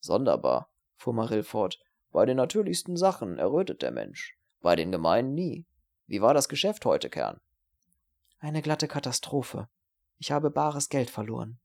Sonderbar, 0.00 0.70
fuhr 0.96 1.14
Marill 1.14 1.42
fort. 1.42 1.78
Bei 2.12 2.26
den 2.26 2.36
natürlichsten 2.36 2.96
Sachen 2.96 3.38
errötet 3.38 3.82
der 3.82 3.92
Mensch. 3.92 4.36
Bei 4.60 4.76
den 4.76 4.90
gemeinen 4.90 5.34
nie. 5.34 5.64
Wie 6.06 6.20
war 6.20 6.34
das 6.34 6.48
Geschäft 6.48 6.84
heute, 6.84 7.08
Kern? 7.08 7.40
Eine 8.40 8.62
glatte 8.62 8.88
Katastrophe. 8.88 9.68
Ich 10.18 10.32
habe 10.32 10.50
bares 10.50 10.88
Geld 10.88 11.10
verloren. 11.10 11.58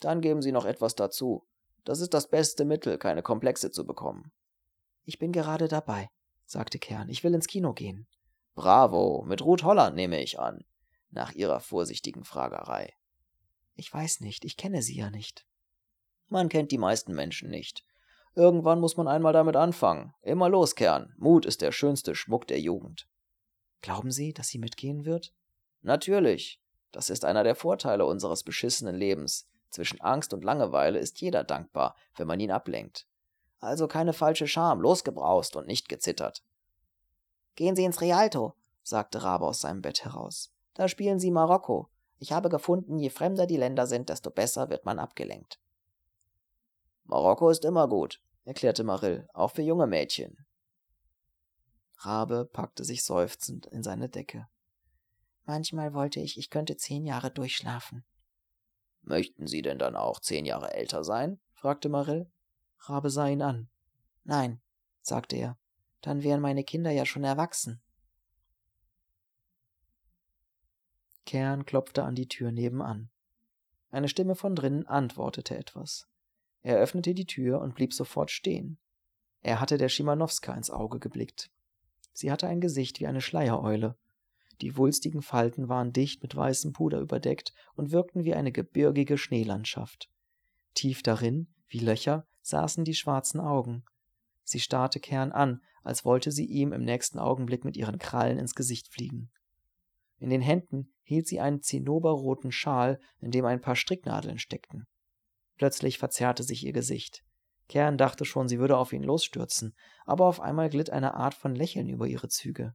Dann 0.00 0.20
geben 0.20 0.42
Sie 0.42 0.52
noch 0.52 0.64
etwas 0.64 0.94
dazu. 0.94 1.46
Das 1.84 2.00
ist 2.00 2.14
das 2.14 2.28
beste 2.28 2.64
Mittel, 2.64 2.98
keine 2.98 3.22
Komplexe 3.22 3.70
zu 3.70 3.86
bekommen. 3.86 4.32
Ich 5.04 5.18
bin 5.18 5.32
gerade 5.32 5.68
dabei, 5.68 6.10
sagte 6.46 6.78
Kern. 6.78 7.08
Ich 7.08 7.22
will 7.22 7.34
ins 7.34 7.46
Kino 7.46 7.72
gehen. 7.72 8.06
Bravo, 8.54 9.24
mit 9.26 9.42
Ruth 9.42 9.62
Holland 9.62 9.96
nehme 9.96 10.20
ich 10.20 10.38
an, 10.38 10.64
nach 11.10 11.32
ihrer 11.32 11.60
vorsichtigen 11.60 12.24
Fragerei. 12.24 12.94
Ich 13.76 13.92
weiß 13.92 14.20
nicht, 14.20 14.44
ich 14.44 14.56
kenne 14.56 14.82
sie 14.82 14.96
ja 14.96 15.10
nicht. 15.10 15.46
Man 16.28 16.48
kennt 16.48 16.70
die 16.70 16.78
meisten 16.78 17.14
Menschen 17.14 17.50
nicht. 17.50 17.84
Irgendwann 18.34 18.80
muss 18.80 18.96
man 18.96 19.06
einmal 19.06 19.32
damit 19.32 19.54
anfangen. 19.54 20.12
Immer 20.22 20.48
los, 20.48 20.74
Kern. 20.74 21.14
Mut 21.16 21.46
ist 21.46 21.62
der 21.62 21.72
schönste 21.72 22.14
Schmuck 22.14 22.46
der 22.46 22.60
Jugend. 22.60 23.08
Glauben 23.80 24.10
Sie, 24.10 24.32
dass 24.32 24.48
sie 24.48 24.58
mitgehen 24.58 25.04
wird? 25.04 25.32
Natürlich. 25.82 26.60
Das 26.90 27.10
ist 27.10 27.24
einer 27.24 27.44
der 27.44 27.54
Vorteile 27.54 28.06
unseres 28.06 28.42
beschissenen 28.42 28.96
Lebens. 28.96 29.48
Zwischen 29.70 30.00
Angst 30.00 30.32
und 30.32 30.44
Langeweile 30.44 30.98
ist 30.98 31.20
jeder 31.20 31.44
dankbar, 31.44 31.96
wenn 32.16 32.26
man 32.26 32.40
ihn 32.40 32.50
ablenkt. 32.50 33.06
Also 33.58 33.88
keine 33.88 34.12
falsche 34.12 34.46
Scham, 34.46 34.80
losgebraust 34.80 35.56
und 35.56 35.66
nicht 35.66 35.88
gezittert. 35.88 36.42
Gehen 37.56 37.76
Sie 37.76 37.84
ins 37.84 38.00
Rialto, 38.00 38.54
sagte 38.82 39.22
Rabe 39.22 39.46
aus 39.46 39.60
seinem 39.60 39.82
Bett 39.82 40.04
heraus. 40.04 40.52
Da 40.74 40.88
spielen 40.88 41.18
Sie 41.18 41.30
Marokko. 41.30 41.88
Ich 42.18 42.32
habe 42.32 42.48
gefunden, 42.48 42.98
je 42.98 43.10
fremder 43.10 43.46
die 43.46 43.56
Länder 43.56 43.86
sind, 43.86 44.08
desto 44.08 44.30
besser 44.30 44.70
wird 44.70 44.84
man 44.84 44.98
abgelenkt. 44.98 45.58
Marokko 47.04 47.50
ist 47.50 47.64
immer 47.64 47.88
gut, 47.88 48.20
erklärte 48.44 48.84
Marill, 48.84 49.28
auch 49.34 49.52
für 49.52 49.62
junge 49.62 49.86
Mädchen. 49.86 50.44
Rabe 51.98 52.44
packte 52.44 52.84
sich 52.84 53.04
seufzend 53.04 53.66
in 53.66 53.82
seine 53.82 54.08
Decke. 54.08 54.48
Manchmal 55.44 55.94
wollte 55.94 56.20
ich, 56.20 56.38
ich 56.38 56.50
könnte 56.50 56.76
zehn 56.76 57.04
Jahre 57.04 57.30
durchschlafen. 57.30 58.04
Möchten 59.02 59.46
Sie 59.46 59.62
denn 59.62 59.78
dann 59.78 59.96
auch 59.96 60.20
zehn 60.20 60.46
Jahre 60.46 60.72
älter 60.72 61.04
sein? 61.04 61.38
fragte 61.52 61.88
Marill. 61.88 62.30
Rabe 62.78 63.10
sah 63.10 63.28
ihn 63.28 63.42
an. 63.42 63.68
Nein, 64.24 64.60
sagte 65.02 65.36
er, 65.36 65.58
dann 66.00 66.22
wären 66.22 66.40
meine 66.40 66.64
Kinder 66.64 66.90
ja 66.90 67.04
schon 67.04 67.24
erwachsen. 67.24 67.82
Kern 71.26 71.64
klopfte 71.64 72.04
an 72.04 72.14
die 72.14 72.28
Tür 72.28 72.52
nebenan. 72.52 73.10
Eine 73.90 74.08
Stimme 74.08 74.34
von 74.34 74.54
drinnen 74.54 74.86
antwortete 74.86 75.56
etwas. 75.56 76.06
Er 76.64 76.78
öffnete 76.78 77.14
die 77.14 77.26
Tür 77.26 77.60
und 77.60 77.74
blieb 77.74 77.92
sofort 77.92 78.30
stehen. 78.30 78.78
Er 79.42 79.60
hatte 79.60 79.76
der 79.76 79.90
Schimanowska 79.90 80.54
ins 80.54 80.70
Auge 80.70 80.98
geblickt. 80.98 81.50
Sie 82.14 82.32
hatte 82.32 82.48
ein 82.48 82.62
Gesicht 82.62 83.00
wie 83.00 83.06
eine 83.06 83.20
Schleiereule. 83.20 83.96
Die 84.62 84.76
wulstigen 84.78 85.20
Falten 85.20 85.68
waren 85.68 85.92
dicht 85.92 86.22
mit 86.22 86.34
weißem 86.34 86.72
Puder 86.72 87.00
überdeckt 87.00 87.52
und 87.74 87.92
wirkten 87.92 88.24
wie 88.24 88.34
eine 88.34 88.50
gebirgige 88.50 89.18
Schneelandschaft. 89.18 90.08
Tief 90.72 91.02
darin, 91.02 91.48
wie 91.68 91.80
Löcher, 91.80 92.26
saßen 92.40 92.84
die 92.84 92.94
schwarzen 92.94 93.40
Augen. 93.40 93.84
Sie 94.42 94.60
starrte 94.60 95.00
Kern 95.00 95.32
an, 95.32 95.60
als 95.82 96.06
wollte 96.06 96.32
sie 96.32 96.46
ihm 96.46 96.72
im 96.72 96.82
nächsten 96.82 97.18
Augenblick 97.18 97.66
mit 97.66 97.76
ihren 97.76 97.98
Krallen 97.98 98.38
ins 98.38 98.54
Gesicht 98.54 98.88
fliegen. 98.88 99.30
In 100.18 100.30
den 100.30 100.40
Händen 100.40 100.94
hielt 101.02 101.26
sie 101.26 101.40
einen 101.40 101.60
zinnoberroten 101.60 102.52
Schal, 102.52 102.98
in 103.20 103.30
dem 103.30 103.44
ein 103.44 103.60
paar 103.60 103.76
Stricknadeln 103.76 104.38
steckten. 104.38 104.86
Plötzlich 105.56 105.98
verzerrte 105.98 106.42
sich 106.42 106.64
ihr 106.64 106.72
Gesicht. 106.72 107.24
Kern 107.68 107.96
dachte 107.96 108.24
schon, 108.24 108.48
sie 108.48 108.58
würde 108.58 108.76
auf 108.76 108.92
ihn 108.92 109.02
losstürzen, 109.02 109.74
aber 110.04 110.26
auf 110.26 110.40
einmal 110.40 110.68
glitt 110.68 110.90
eine 110.90 111.14
Art 111.14 111.34
von 111.34 111.54
Lächeln 111.54 111.88
über 111.88 112.06
ihre 112.06 112.28
Züge. 112.28 112.74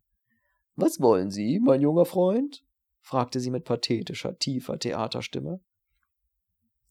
Was 0.76 1.00
wollen 1.00 1.30
Sie, 1.30 1.60
mein 1.60 1.82
junger 1.82 2.06
Freund? 2.06 2.64
fragte 3.02 3.40
sie 3.40 3.52
mit 3.52 3.66
pathetischer, 3.66 4.38
tiefer 4.38 4.80
Theaterstimme. 4.80 5.62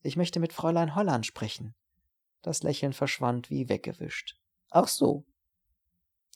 Ich 0.03 0.17
möchte 0.17 0.41
mit 0.41 0.53
Fräulein 0.53 0.95
Holland 0.95 1.27
sprechen, 1.27 1.75
das 2.43 2.63
Lächeln 2.63 2.93
verschwand 2.93 3.51
wie 3.51 3.69
weggewischt. 3.69 4.39
Ach 4.71 4.89
so. 4.89 5.25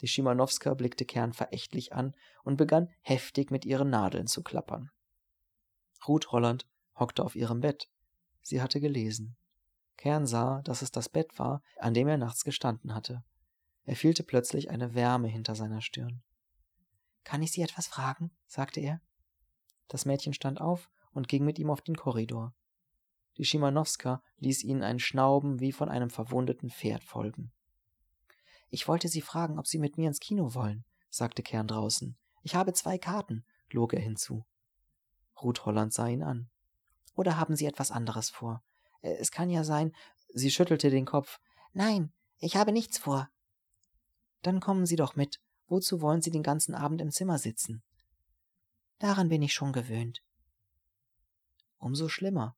Die 0.00 0.09
Schimanowska 0.09 0.75
blickte 0.75 1.04
Kern 1.04 1.32
verächtlich 1.32 1.92
an 1.92 2.14
und 2.42 2.56
begann 2.56 2.88
heftig 3.02 3.50
mit 3.50 3.64
ihren 3.64 3.90
Nadeln 3.90 4.26
zu 4.26 4.42
klappern. 4.42 4.90
Ruth 6.09 6.32
Holland 6.32 6.66
hockte 6.99 7.25
auf 7.25 7.37
ihrem 7.37 7.61
Bett. 7.61 7.88
Sie 8.40 8.61
hatte 8.61 8.80
gelesen. 8.80 9.37
Kern 9.96 10.26
sah, 10.26 10.62
dass 10.62 10.82
es 10.82 10.90
das 10.90 11.08
Bett 11.08 11.38
war, 11.38 11.62
an 11.78 11.94
dem 11.94 12.08
er 12.08 12.18
nachts 12.18 12.44
gestanden 12.44 12.94
hatte. 12.94 13.25
Er 13.84 13.96
fühlte 13.96 14.22
plötzlich 14.22 14.70
eine 14.70 14.94
Wärme 14.94 15.28
hinter 15.28 15.54
seiner 15.54 15.80
Stirn. 15.80 16.22
Kann 17.25 17.42
ich 17.42 17.52
Sie 17.52 17.62
etwas 17.62 17.87
fragen? 17.87 18.30
sagte 18.46 18.80
er. 18.80 19.00
Das 19.88 20.04
Mädchen 20.04 20.34
stand 20.34 20.61
auf 20.61 20.90
und 21.12 21.28
ging 21.28 21.44
mit 21.44 21.58
ihm 21.58 21.70
auf 21.70 21.82
den 21.82 21.96
Korridor. 21.96 22.54
Die 23.37 23.44
Schimanowska 23.44 24.22
ließ 24.38 24.62
ihnen 24.62 24.82
ein 24.82 24.99
Schnauben 24.99 25.61
wie 25.61 25.72
von 25.72 25.88
einem 25.88 26.11
verwundeten 26.11 26.70
Pferd 26.70 27.02
folgen. 27.04 27.52
Ich 28.68 28.88
wollte 28.88 29.08
Sie 29.08 29.20
fragen, 29.20 29.58
ob 29.58 29.66
Sie 29.66 29.78
mit 29.78 29.96
mir 29.99 30.08
ins 30.08 30.20
Kino 30.20 30.54
wollen, 30.54 30.84
sagte 31.11 31.42
Kern 31.42 31.68
draußen. 31.68 32.16
Ich 32.42 32.54
habe 32.54 32.72
zwei 32.72 32.99
Karten, 32.99 33.44
log 33.70 33.94
er 33.94 34.00
hinzu. 34.00 34.44
Ruth 35.40 35.64
Holland 35.64 35.92
sah 35.92 36.08
ihn 36.08 36.22
an. 36.22 36.50
Oder 37.14 37.37
haben 37.37 37.56
Sie 37.56 37.66
etwas 37.66 37.90
anderes 37.90 38.30
vor? 38.30 38.62
Äh, 39.02 39.16
es 39.16 39.30
kann 39.30 39.50
ja 39.50 39.64
sein, 39.64 39.94
sie 40.28 40.50
schüttelte 40.50 40.90
den 40.90 41.04
Kopf. 41.04 41.38
Nein, 41.73 42.12
ich 42.38 42.56
habe 42.56 42.73
nichts 42.73 42.99
vor. 42.99 43.28
Dann 44.42 44.61
kommen 44.61 44.87
Sie 44.87 44.97
doch 44.97 45.14
mit. 45.14 45.40
Wozu 45.68 46.00
wollen 46.00 46.21
Sie 46.21 46.30
den 46.30 46.42
ganzen 46.42 46.75
Abend 46.75 47.00
im 47.00 47.12
Zimmer 47.12 47.38
sitzen? 47.38 47.82
Daran 48.99 49.28
bin 49.28 49.42
ich 49.42 49.54
schon 49.54 49.73
gewöhnt. 49.73 50.23
Umso 51.78 52.09
schlimmer. 52.09 52.56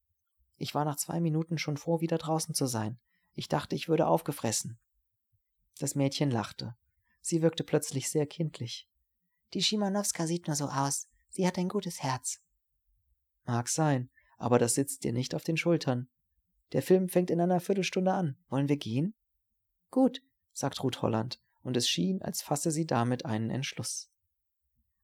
Ich 0.57 0.75
war 0.75 0.85
nach 0.85 0.97
zwei 0.97 1.21
Minuten 1.21 1.59
schon 1.59 1.77
froh, 1.77 2.01
wieder 2.01 2.19
draußen 2.19 2.55
zu 2.55 2.67
sein. 2.67 2.99
Ich 3.35 3.49
dachte, 3.49 3.75
ich 3.75 3.89
würde 3.89 4.07
aufgefressen. 4.07 4.79
Das 5.79 5.95
Mädchen 5.95 6.31
lachte. 6.31 6.77
Sie 7.21 7.43
wirkte 7.43 7.65
plötzlich 7.65 8.09
sehr 8.09 8.27
kindlich. 8.27 8.89
Die 9.55 9.63
Schimanowska 9.63 10.27
sieht 10.27 10.47
nur 10.47 10.57
so 10.57 10.67
aus. 10.67 11.09
Sie 11.31 11.47
hat 11.47 11.59
ein 11.59 11.69
gutes 11.69 12.03
Herz. 12.03 12.41
Mag 13.45 13.69
sein, 13.69 14.11
aber 14.37 14.59
das 14.59 14.75
sitzt 14.75 15.05
dir 15.05 15.13
nicht 15.13 15.35
auf 15.35 15.45
den 15.45 15.57
Schultern. 15.57 16.09
Der 16.73 16.83
Film 16.83 17.09
fängt 17.09 17.31
in 17.31 17.41
einer 17.41 17.61
Viertelstunde 17.61 18.13
an. 18.13 18.37
Wollen 18.49 18.69
wir 18.69 18.77
gehen? 18.77 19.15
Gut, 19.91 20.23
sagt 20.53 20.83
Ruth 20.83 21.03
Holland, 21.03 21.41
und 21.63 21.77
es 21.77 21.89
schien, 21.89 22.23
als 22.23 22.43
fasse 22.43 22.71
sie 22.71 22.87
damit 22.87 23.25
einen 23.25 23.51
Entschluss. 23.51 24.11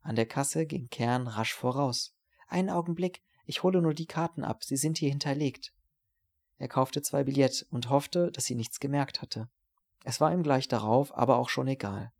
An 0.02 0.16
der 0.16 0.26
Kasse 0.26 0.66
ging 0.66 0.88
Kern 0.88 1.26
rasch 1.26 1.54
voraus. 1.54 2.14
Einen 2.48 2.70
Augenblick, 2.70 3.22
ich 3.44 3.62
hole 3.62 3.82
nur 3.82 3.94
die 3.94 4.06
Karten 4.06 4.44
ab, 4.44 4.64
sie 4.64 4.76
sind 4.76 4.98
hier 4.98 5.10
hinterlegt. 5.10 5.72
Er 6.58 6.68
kaufte 6.68 7.02
zwei 7.02 7.24
Billett 7.24 7.66
und 7.70 7.88
hoffte, 7.88 8.30
dass 8.32 8.44
sie 8.44 8.54
nichts 8.54 8.80
gemerkt 8.80 9.22
hatte. 9.22 9.48
Es 10.04 10.20
war 10.20 10.32
ihm 10.32 10.42
gleich 10.42 10.68
darauf 10.68 11.16
aber 11.16 11.38
auch 11.38 11.48
schon 11.48 11.68
egal. 11.68 12.12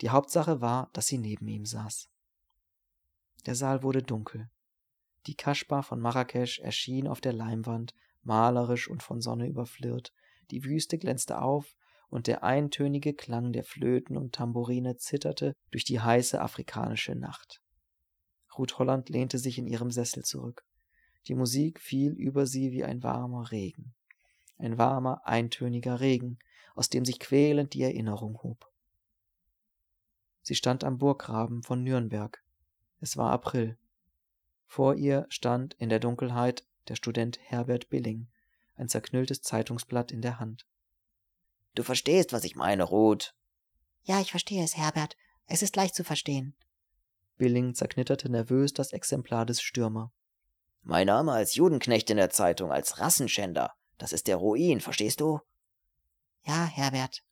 Die 0.00 0.10
Hauptsache 0.10 0.60
war, 0.60 0.90
dass 0.92 1.06
sie 1.06 1.18
neben 1.18 1.46
ihm 1.48 1.64
saß. 1.64 2.08
Der 3.46 3.54
Saal 3.54 3.82
wurde 3.82 4.02
dunkel. 4.02 4.48
Die 5.26 5.34
Kaschba 5.34 5.82
von 5.82 6.00
Marrakesch 6.00 6.58
erschien 6.60 7.08
auf 7.08 7.20
der 7.20 7.32
Leinwand, 7.32 7.94
malerisch 8.24 8.88
und 8.88 9.02
von 9.02 9.20
Sonne 9.20 9.46
überflirrt, 9.46 10.12
die 10.50 10.64
Wüste 10.64 10.98
glänzte 10.98 11.40
auf, 11.40 11.76
und 12.08 12.28
der 12.28 12.44
eintönige 12.44 13.12
Klang 13.12 13.52
der 13.52 13.64
Flöten 13.64 14.16
und 14.16 14.34
Tambourine 14.34 14.96
zitterte 14.96 15.52
durch 15.72 15.84
die 15.84 16.00
heiße 16.00 16.40
afrikanische 16.40 17.16
Nacht. 17.16 17.60
Ruth 18.56 18.78
Holland 18.78 19.08
lehnte 19.08 19.38
sich 19.38 19.58
in 19.58 19.66
ihrem 19.66 19.90
Sessel 19.90 20.22
zurück. 20.22 20.64
Die 21.26 21.34
Musik 21.34 21.80
fiel 21.80 22.12
über 22.12 22.46
sie 22.46 22.70
wie 22.70 22.84
ein 22.84 23.02
warmer 23.02 23.50
Regen. 23.50 23.94
Ein 24.58 24.78
warmer, 24.78 25.26
eintöniger 25.26 25.98
Regen, 25.98 26.38
aus 26.74 26.88
dem 26.88 27.04
sich 27.04 27.18
quälend 27.18 27.74
die 27.74 27.82
Erinnerung 27.82 28.40
hob. 28.42 28.70
Sie 30.42 30.54
stand 30.54 30.84
am 30.84 30.98
Burggraben 30.98 31.62
von 31.62 31.82
Nürnberg. 31.82 32.44
Es 33.00 33.16
war 33.16 33.32
April. 33.32 33.76
Vor 34.66 34.94
ihr 34.94 35.26
stand 35.30 35.74
in 35.74 35.88
der 35.88 36.00
Dunkelheit 36.00 36.64
der 36.88 36.96
Student 36.96 37.38
Herbert 37.42 37.88
Billing, 37.88 38.28
ein 38.76 38.88
zerknülltes 38.88 39.42
Zeitungsblatt 39.42 40.12
in 40.12 40.22
der 40.22 40.38
Hand. 40.40 40.66
Du 41.74 41.82
verstehst, 41.82 42.32
was 42.32 42.44
ich 42.44 42.56
meine, 42.56 42.84
Ruth. 42.84 43.34
Ja, 44.02 44.20
ich 44.20 44.30
verstehe 44.30 44.62
es, 44.62 44.76
Herbert. 44.76 45.16
Es 45.46 45.62
ist 45.62 45.76
leicht 45.76 45.94
zu 45.94 46.04
verstehen. 46.04 46.56
Billing 47.36 47.74
zerknitterte 47.74 48.28
nervös 48.28 48.72
das 48.72 48.92
Exemplar 48.92 49.44
des 49.44 49.60
Stürmer. 49.60 50.12
Mein 50.82 51.06
Name 51.06 51.32
als 51.32 51.54
Judenknecht 51.54 52.10
in 52.10 52.16
der 52.16 52.30
Zeitung, 52.30 52.70
als 52.70 53.00
Rassenschänder, 53.00 53.72
das 53.98 54.12
ist 54.12 54.26
der 54.26 54.36
Ruin, 54.36 54.80
verstehst 54.80 55.20
du? 55.20 55.40
Ja, 56.42 56.66
Herbert. 56.66 57.22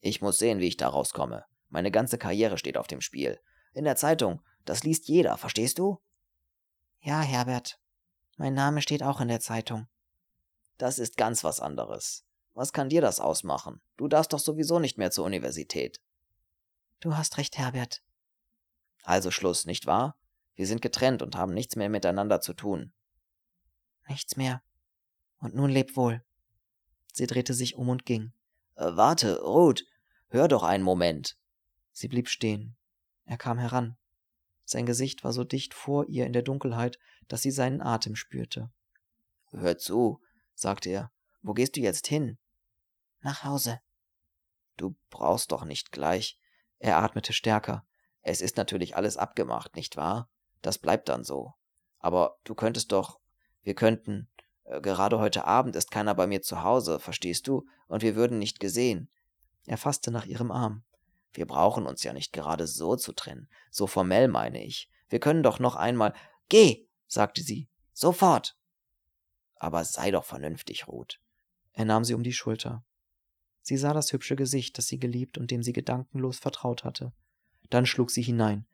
Ich 0.00 0.20
muss 0.20 0.38
sehen, 0.38 0.58
wie 0.58 0.66
ich 0.66 0.76
da 0.76 0.88
rauskomme. 0.88 1.44
Meine 1.68 1.90
ganze 1.90 2.18
Karriere 2.18 2.58
steht 2.58 2.76
auf 2.76 2.88
dem 2.88 3.00
Spiel. 3.00 3.40
In 3.72 3.84
der 3.84 3.96
Zeitung, 3.96 4.42
das 4.64 4.82
liest 4.82 5.08
jeder, 5.08 5.38
verstehst 5.38 5.78
du? 5.78 5.98
Ja, 7.00 7.20
Herbert. 7.20 7.78
Mein 8.42 8.54
Name 8.54 8.82
steht 8.82 9.04
auch 9.04 9.20
in 9.20 9.28
der 9.28 9.38
Zeitung. 9.38 9.86
Das 10.76 10.98
ist 10.98 11.16
ganz 11.16 11.44
was 11.44 11.60
anderes. 11.60 12.24
Was 12.54 12.72
kann 12.72 12.88
dir 12.88 13.00
das 13.00 13.20
ausmachen? 13.20 13.80
Du 13.96 14.08
darfst 14.08 14.32
doch 14.32 14.40
sowieso 14.40 14.80
nicht 14.80 14.98
mehr 14.98 15.12
zur 15.12 15.26
Universität. 15.26 16.00
Du 16.98 17.16
hast 17.16 17.38
recht, 17.38 17.56
Herbert. 17.56 18.02
Also 19.04 19.30
Schluss, 19.30 19.64
nicht 19.64 19.86
wahr? 19.86 20.16
Wir 20.56 20.66
sind 20.66 20.82
getrennt 20.82 21.22
und 21.22 21.36
haben 21.36 21.54
nichts 21.54 21.76
mehr 21.76 21.88
miteinander 21.88 22.40
zu 22.40 22.52
tun. 22.52 22.92
Nichts 24.08 24.36
mehr. 24.36 24.60
Und 25.38 25.54
nun 25.54 25.70
leb 25.70 25.96
wohl. 25.96 26.24
Sie 27.12 27.28
drehte 27.28 27.54
sich 27.54 27.76
um 27.76 27.90
und 27.90 28.04
ging. 28.04 28.32
Äh, 28.74 28.96
warte, 28.96 29.40
Ruth, 29.40 29.84
hör 30.30 30.48
doch 30.48 30.64
einen 30.64 30.82
Moment. 30.82 31.38
Sie 31.92 32.08
blieb 32.08 32.28
stehen. 32.28 32.74
Er 33.24 33.36
kam 33.36 33.58
heran. 33.58 33.96
Sein 34.72 34.86
Gesicht 34.86 35.22
war 35.22 35.34
so 35.34 35.44
dicht 35.44 35.74
vor 35.74 36.08
ihr 36.08 36.24
in 36.24 36.32
der 36.32 36.40
Dunkelheit, 36.40 36.98
dass 37.28 37.42
sie 37.42 37.50
seinen 37.50 37.82
Atem 37.82 38.16
spürte. 38.16 38.70
Hör 39.50 39.76
zu, 39.76 40.20
sagte 40.54 40.88
er. 40.88 41.12
Wo 41.42 41.52
gehst 41.52 41.76
du 41.76 41.80
jetzt 41.80 42.06
hin? 42.06 42.38
Nach 43.20 43.44
Hause. 43.44 43.80
Du 44.78 44.96
brauchst 45.10 45.52
doch 45.52 45.66
nicht 45.66 45.92
gleich. 45.92 46.38
Er 46.78 46.96
atmete 46.98 47.34
stärker. 47.34 47.84
Es 48.22 48.40
ist 48.40 48.56
natürlich 48.56 48.96
alles 48.96 49.18
abgemacht, 49.18 49.76
nicht 49.76 49.98
wahr? 49.98 50.30
Das 50.62 50.78
bleibt 50.78 51.10
dann 51.10 51.22
so. 51.22 51.52
Aber 51.98 52.38
du 52.44 52.54
könntest 52.54 52.92
doch. 52.92 53.20
Wir 53.62 53.74
könnten. 53.74 54.30
Äh, 54.64 54.80
gerade 54.80 55.18
heute 55.18 55.44
Abend 55.44 55.76
ist 55.76 55.90
keiner 55.90 56.14
bei 56.14 56.26
mir 56.26 56.40
zu 56.40 56.62
Hause, 56.62 56.98
verstehst 56.98 57.46
du? 57.46 57.66
Und 57.88 58.02
wir 58.02 58.16
würden 58.16 58.38
nicht 58.38 58.58
gesehen. 58.58 59.10
Er 59.66 59.76
fasste 59.76 60.10
nach 60.10 60.24
ihrem 60.24 60.50
Arm. 60.50 60.82
Wir 61.32 61.46
brauchen 61.46 61.86
uns 61.86 62.02
ja 62.02 62.12
nicht 62.12 62.32
gerade 62.32 62.66
so 62.66 62.96
zu 62.96 63.12
trennen. 63.12 63.48
So 63.70 63.86
formell 63.86 64.28
meine 64.28 64.64
ich. 64.64 64.90
Wir 65.08 65.20
können 65.20 65.42
doch 65.42 65.58
noch 65.58 65.76
einmal. 65.76 66.14
Geh, 66.48 66.86
sagte 67.06 67.42
sie. 67.42 67.68
Sofort. 67.92 68.56
Aber 69.56 69.84
sei 69.84 70.10
doch 70.10 70.24
vernünftig, 70.24 70.88
Ruth. 70.88 71.20
Er 71.72 71.84
nahm 71.84 72.04
sie 72.04 72.14
um 72.14 72.22
die 72.22 72.32
Schulter. 72.32 72.84
Sie 73.62 73.76
sah 73.76 73.92
das 73.92 74.12
hübsche 74.12 74.36
Gesicht, 74.36 74.76
das 74.76 74.88
sie 74.88 74.98
geliebt 74.98 75.38
und 75.38 75.50
dem 75.50 75.62
sie 75.62 75.72
gedankenlos 75.72 76.38
vertraut 76.38 76.84
hatte. 76.84 77.12
Dann 77.70 77.86
schlug 77.86 78.10
sie 78.10 78.22
hinein. 78.22 78.66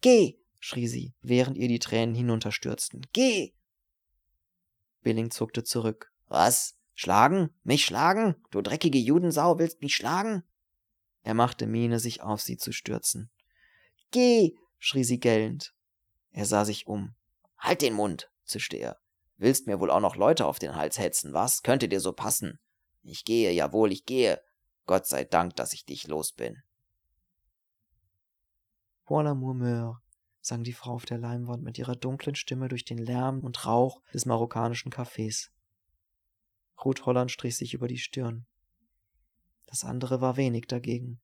Geh! 0.00 0.38
schrie 0.60 0.88
sie, 0.88 1.14
während 1.22 1.56
ihr 1.56 1.68
die 1.68 1.78
Tränen 1.78 2.14
hinunterstürzten. 2.14 3.06
Geh! 3.12 3.52
Billing 5.02 5.30
zuckte 5.30 5.64
zurück. 5.64 6.12
Was? 6.28 6.76
Schlagen? 6.94 7.50
Mich 7.62 7.84
schlagen? 7.84 8.36
Du 8.50 8.60
dreckige 8.60 8.98
Judensau, 8.98 9.58
willst 9.58 9.82
mich 9.82 9.94
schlagen? 9.94 10.42
Er 11.22 11.34
machte 11.34 11.66
Miene, 11.66 11.98
sich 11.98 12.22
auf 12.22 12.40
sie 12.40 12.56
zu 12.56 12.72
stürzen. 12.72 13.30
Geh! 14.10 14.54
schrie 14.78 15.04
sie 15.04 15.20
gellend. 15.20 15.74
Er 16.30 16.46
sah 16.46 16.64
sich 16.64 16.86
um. 16.86 17.14
Halt 17.58 17.82
den 17.82 17.94
Mund, 17.94 18.30
zischte 18.44 18.76
er. 18.76 18.98
Willst 19.36 19.66
mir 19.66 19.80
wohl 19.80 19.90
auch 19.90 20.00
noch 20.00 20.16
Leute 20.16 20.46
auf 20.46 20.58
den 20.58 20.74
Hals 20.74 20.98
hetzen, 20.98 21.32
was? 21.32 21.62
Könnte 21.62 21.88
dir 21.88 22.00
so 22.00 22.12
passen. 22.12 22.58
Ich 23.02 23.24
gehe, 23.24 23.52
jawohl, 23.52 23.92
ich 23.92 24.04
gehe. 24.04 24.40
Gott 24.86 25.06
sei 25.06 25.24
Dank, 25.24 25.56
dass 25.56 25.72
ich 25.72 25.84
dich 25.84 26.06
los 26.06 26.32
bin. 26.32 26.62
Pour 29.04 29.22
l'amour 29.22 29.54
meurt, 29.54 29.96
sang 30.40 30.64
die 30.64 30.72
Frau 30.72 30.92
auf 30.92 31.04
der 31.04 31.18
Leinwand 31.18 31.62
mit 31.62 31.78
ihrer 31.78 31.96
dunklen 31.96 32.34
Stimme 32.34 32.68
durch 32.68 32.84
den 32.84 32.98
Lärm 32.98 33.40
und 33.40 33.64
Rauch 33.64 34.02
des 34.12 34.26
marokkanischen 34.26 34.92
Cafés. 34.92 35.50
Ruth 36.84 37.06
Holland 37.06 37.30
strich 37.30 37.56
sich 37.56 37.74
über 37.74 37.88
die 37.88 37.98
Stirn. 37.98 38.46
Das 39.68 39.84
andere 39.84 40.22
war 40.22 40.38
wenig 40.38 40.66
dagegen. 40.66 41.20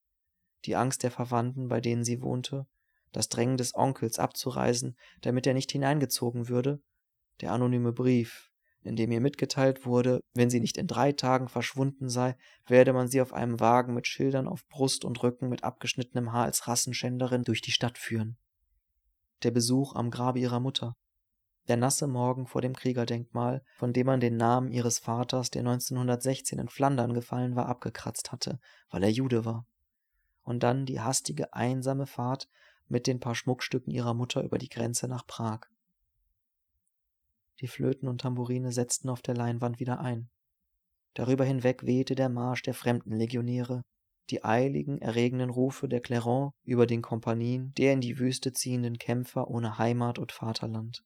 Die 0.67 0.77
Angst 0.77 1.03
der 1.03 1.11
Verwandten, 1.11 1.69
bei 1.69 1.81
denen 1.81 2.05
sie 2.05 2.21
wohnte, 2.21 2.67
das 3.11 3.29
Drängen 3.31 3.57
des 3.57 3.75
Onkels 3.75 4.19
abzureisen, 4.19 4.97
damit 5.23 5.47
er 5.47 5.55
nicht 5.55 5.73
hineingezogen 5.73 6.49
würde, 6.49 6.83
der 7.41 7.53
anonyme 7.53 7.93
Brief, 7.93 8.51
in 8.83 8.97
dem 8.97 9.11
ihr 9.13 9.21
mitgeteilt 9.21 9.87
wurde, 9.87 10.21
wenn 10.35 10.51
sie 10.51 10.61
nicht 10.61 10.77
in 10.77 10.87
drei 10.87 11.13
Tagen 11.13 11.49
verschwunden 11.49 12.11
sei, 12.11 12.37
werde 12.67 12.93
man 12.93 13.09
sie 13.09 13.23
auf 13.23 13.33
einem 13.33 13.61
Wagen 13.61 13.95
mit 13.95 14.07
Schildern 14.07 14.47
auf 14.47 14.67
Brust 14.69 15.07
und 15.07 15.23
Rücken 15.23 15.49
mit 15.49 15.65
abgeschnittenem 15.65 16.33
Haar 16.33 16.45
als 16.45 16.69
Rassenschänderin 16.69 17.45
durch 17.45 17.63
die 17.63 17.73
Stadt 17.73 17.97
führen. 17.97 18.37
Der 19.43 19.53
Besuch 19.53 19.95
am 19.95 20.11
Grabe 20.11 20.39
ihrer 20.39 20.61
Mutter. 20.61 20.97
Der 21.69 21.77
nasse 21.79 22.07
Morgen 22.07 22.47
vor 22.47 22.61
dem 22.61 22.75
Kriegerdenkmal, 22.75 23.63
von 23.77 23.93
dem 23.95 24.07
man 24.07 24.21
den 24.21 24.37
Namen 24.37 24.71
ihres 24.71 24.99
Vaters, 24.99 25.51
der 25.51 25.61
1916 25.61 26.59
in 26.59 26.69
Flandern 26.69 27.15
gefallen 27.15 27.57
war, 27.57 27.67
abgekratzt 27.67 28.33
hatte, 28.33 28.59
weil 28.91 29.03
er 29.03 29.11
Jude 29.11 29.45
war. 29.45 29.67
Und 30.43 30.63
dann 30.63 30.85
die 30.85 31.01
hastige, 31.01 31.55
einsame 31.55 32.07
Fahrt 32.07 32.49
mit 32.89 33.07
den 33.07 33.19
paar 33.19 33.35
Schmuckstücken 33.35 33.93
ihrer 33.93 34.13
Mutter 34.13 34.43
über 34.43 34.59
die 34.59 34.69
Grenze 34.69 35.09
nach 35.09 35.27
Prag. 35.27 35.61
Die 37.61 37.69
Flöten 37.69 38.09
und 38.09 38.21
Tambourine 38.21 38.73
setzten 38.73 39.09
auf 39.09 39.23
der 39.23 39.35
Leinwand 39.35 39.81
wieder 39.81 40.01
ein. 40.01 40.29
Darüber 41.15 41.45
hinweg 41.45 41.87
wehte 41.87 42.15
der 42.15 42.29
Marsch 42.29 42.63
der 42.63 42.75
Fremdenlegionäre, 42.75 43.83
die 44.31 44.45
eiligen, 44.45 44.99
erregenden 44.99 45.51
Rufe 45.51 45.89
der 45.89 46.01
Clairon 46.01 46.51
über 46.65 46.87
den 46.87 47.01
Kompanien 47.01 47.73
der 47.77 47.93
in 47.93 48.01
die 48.01 48.19
Wüste 48.19 48.53
ziehenden 48.53 48.99
Kämpfer 48.99 49.49
ohne 49.49 49.79
Heimat 49.79 50.19
und 50.19 50.33
Vaterland. 50.33 51.05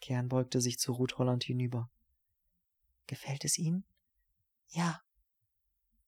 Kern 0.00 0.28
beugte 0.28 0.60
sich 0.60 0.78
zu 0.78 0.92
Ruth 0.92 1.18
Holland 1.18 1.44
hinüber. 1.44 1.90
Gefällt 3.06 3.44
es 3.44 3.58
Ihnen? 3.58 3.84
Ja. 4.68 5.02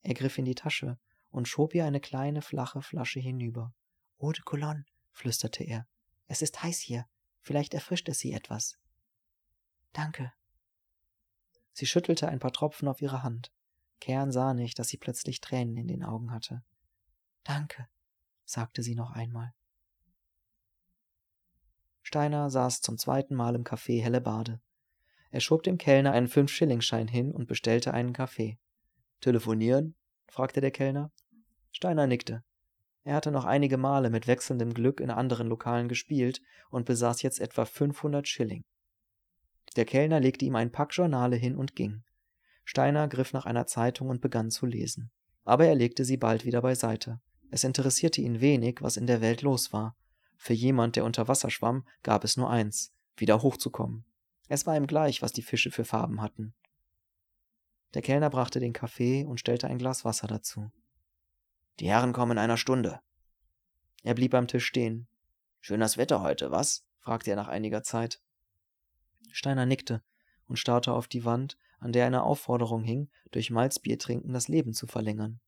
Er 0.02 0.14
griff 0.14 0.38
in 0.38 0.44
die 0.44 0.54
Tasche 0.54 0.98
und 1.30 1.48
schob 1.48 1.74
ihr 1.74 1.84
eine 1.84 2.00
kleine, 2.00 2.42
flache 2.42 2.82
Flasche 2.82 3.20
hinüber. 3.20 3.74
Eau 4.18 4.32
de 4.32 4.42
Cologne, 4.42 4.84
flüsterte 5.12 5.64
er. 5.64 5.86
Es 6.26 6.42
ist 6.42 6.62
heiß 6.62 6.78
hier. 6.80 7.06
Vielleicht 7.40 7.74
erfrischt 7.74 8.08
es 8.08 8.18
Sie 8.18 8.32
etwas. 8.32 8.78
Danke. 9.92 10.32
Sie 11.72 11.86
schüttelte 11.86 12.28
ein 12.28 12.38
paar 12.38 12.52
Tropfen 12.52 12.88
auf 12.88 13.00
ihre 13.00 13.22
Hand. 13.22 13.52
Kern 14.00 14.32
sah 14.32 14.54
nicht, 14.54 14.78
dass 14.78 14.88
sie 14.88 14.98
plötzlich 14.98 15.40
Tränen 15.40 15.76
in 15.76 15.88
den 15.88 16.02
Augen 16.02 16.32
hatte. 16.32 16.62
Danke, 17.44 17.88
sagte 18.44 18.82
sie 18.82 18.94
noch 18.94 19.12
einmal. 19.12 19.54
Steiner 22.10 22.50
saß 22.50 22.80
zum 22.80 22.98
zweiten 22.98 23.36
Mal 23.36 23.54
im 23.54 23.62
Café 23.62 24.02
Hellebade. 24.02 24.58
Er 25.30 25.38
schob 25.38 25.62
dem 25.62 25.78
Kellner 25.78 26.10
einen 26.10 26.26
Fünf-Schilling-Schein 26.26 27.06
hin 27.06 27.30
und 27.30 27.46
bestellte 27.46 27.94
einen 27.94 28.12
Kaffee. 28.12 28.58
Telefonieren? 29.20 29.94
fragte 30.26 30.60
der 30.60 30.72
Kellner. 30.72 31.12
Steiner 31.70 32.08
nickte. 32.08 32.42
Er 33.04 33.14
hatte 33.14 33.30
noch 33.30 33.44
einige 33.44 33.76
Male 33.76 34.10
mit 34.10 34.26
wechselndem 34.26 34.74
Glück 34.74 34.98
in 34.98 35.08
anderen 35.08 35.46
Lokalen 35.46 35.86
gespielt 35.86 36.42
und 36.68 36.84
besaß 36.84 37.22
jetzt 37.22 37.38
etwa 37.38 37.64
500 37.64 38.26
Schilling. 38.26 38.64
Der 39.76 39.84
Kellner 39.84 40.18
legte 40.18 40.44
ihm 40.44 40.56
ein 40.56 40.72
Pack 40.72 40.92
Journale 40.92 41.36
hin 41.36 41.54
und 41.54 41.76
ging. 41.76 42.02
Steiner 42.64 43.06
griff 43.06 43.32
nach 43.32 43.46
einer 43.46 43.68
Zeitung 43.68 44.08
und 44.08 44.20
begann 44.20 44.50
zu 44.50 44.66
lesen. 44.66 45.12
Aber 45.44 45.64
er 45.64 45.76
legte 45.76 46.04
sie 46.04 46.16
bald 46.16 46.44
wieder 46.44 46.60
beiseite. 46.60 47.20
Es 47.52 47.62
interessierte 47.62 48.20
ihn 48.20 48.40
wenig, 48.40 48.78
was 48.82 48.96
in 48.96 49.06
der 49.06 49.20
Welt 49.20 49.42
los 49.42 49.72
war. 49.72 49.94
Für 50.42 50.54
jemand, 50.54 50.96
der 50.96 51.04
unter 51.04 51.28
Wasser 51.28 51.50
schwamm, 51.50 51.86
gab 52.02 52.24
es 52.24 52.38
nur 52.38 52.48
eins, 52.48 52.94
wieder 53.14 53.42
hochzukommen. 53.42 54.06
Es 54.48 54.64
war 54.64 54.74
ihm 54.74 54.86
gleich, 54.86 55.20
was 55.20 55.32
die 55.32 55.42
Fische 55.42 55.70
für 55.70 55.84
Farben 55.84 56.22
hatten. 56.22 56.54
Der 57.92 58.00
Kellner 58.00 58.30
brachte 58.30 58.58
den 58.58 58.72
Kaffee 58.72 59.26
und 59.26 59.38
stellte 59.38 59.66
ein 59.66 59.76
Glas 59.76 60.06
Wasser 60.06 60.28
dazu. 60.28 60.72
Die 61.78 61.88
Herren 61.88 62.14
kommen 62.14 62.32
in 62.32 62.38
einer 62.38 62.56
Stunde. 62.56 63.00
Er 64.02 64.14
blieb 64.14 64.32
am 64.32 64.48
Tisch 64.48 64.64
stehen. 64.64 65.08
Schönes 65.60 65.98
Wetter 65.98 66.22
heute, 66.22 66.50
was? 66.50 66.86
fragte 67.00 67.28
er 67.28 67.36
nach 67.36 67.48
einiger 67.48 67.82
Zeit. 67.82 68.22
Steiner 69.30 69.66
nickte 69.66 70.02
und 70.46 70.58
starrte 70.58 70.94
auf 70.94 71.06
die 71.06 71.26
Wand, 71.26 71.58
an 71.80 71.92
der 71.92 72.06
eine 72.06 72.22
Aufforderung 72.22 72.82
hing, 72.82 73.10
durch 73.30 73.50
Malzbiertrinken 73.50 74.32
das 74.32 74.48
Leben 74.48 74.72
zu 74.72 74.86
verlängern. 74.86 75.38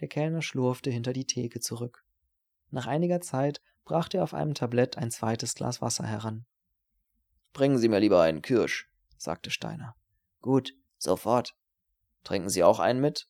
Der 0.00 0.08
Kellner 0.08 0.40
schlurfte 0.40 0.90
hinter 0.90 1.12
die 1.12 1.26
Theke 1.26 1.60
zurück. 1.60 2.02
Nach 2.70 2.86
einiger 2.86 3.20
Zeit 3.20 3.60
brachte 3.84 4.18
er 4.18 4.24
auf 4.24 4.34
einem 4.34 4.54
Tablett 4.54 4.96
ein 4.96 5.10
zweites 5.10 5.54
Glas 5.54 5.80
Wasser 5.80 6.06
heran. 6.06 6.46
Bringen 7.52 7.78
Sie 7.78 7.88
mir 7.88 8.00
lieber 8.00 8.22
einen 8.22 8.42
Kirsch, 8.42 8.90
sagte 9.16 9.50
Steiner. 9.50 9.94
Gut, 10.40 10.74
sofort. 10.98 11.54
Trinken 12.24 12.48
Sie 12.48 12.64
auch 12.64 12.80
einen 12.80 13.00
mit? 13.00 13.28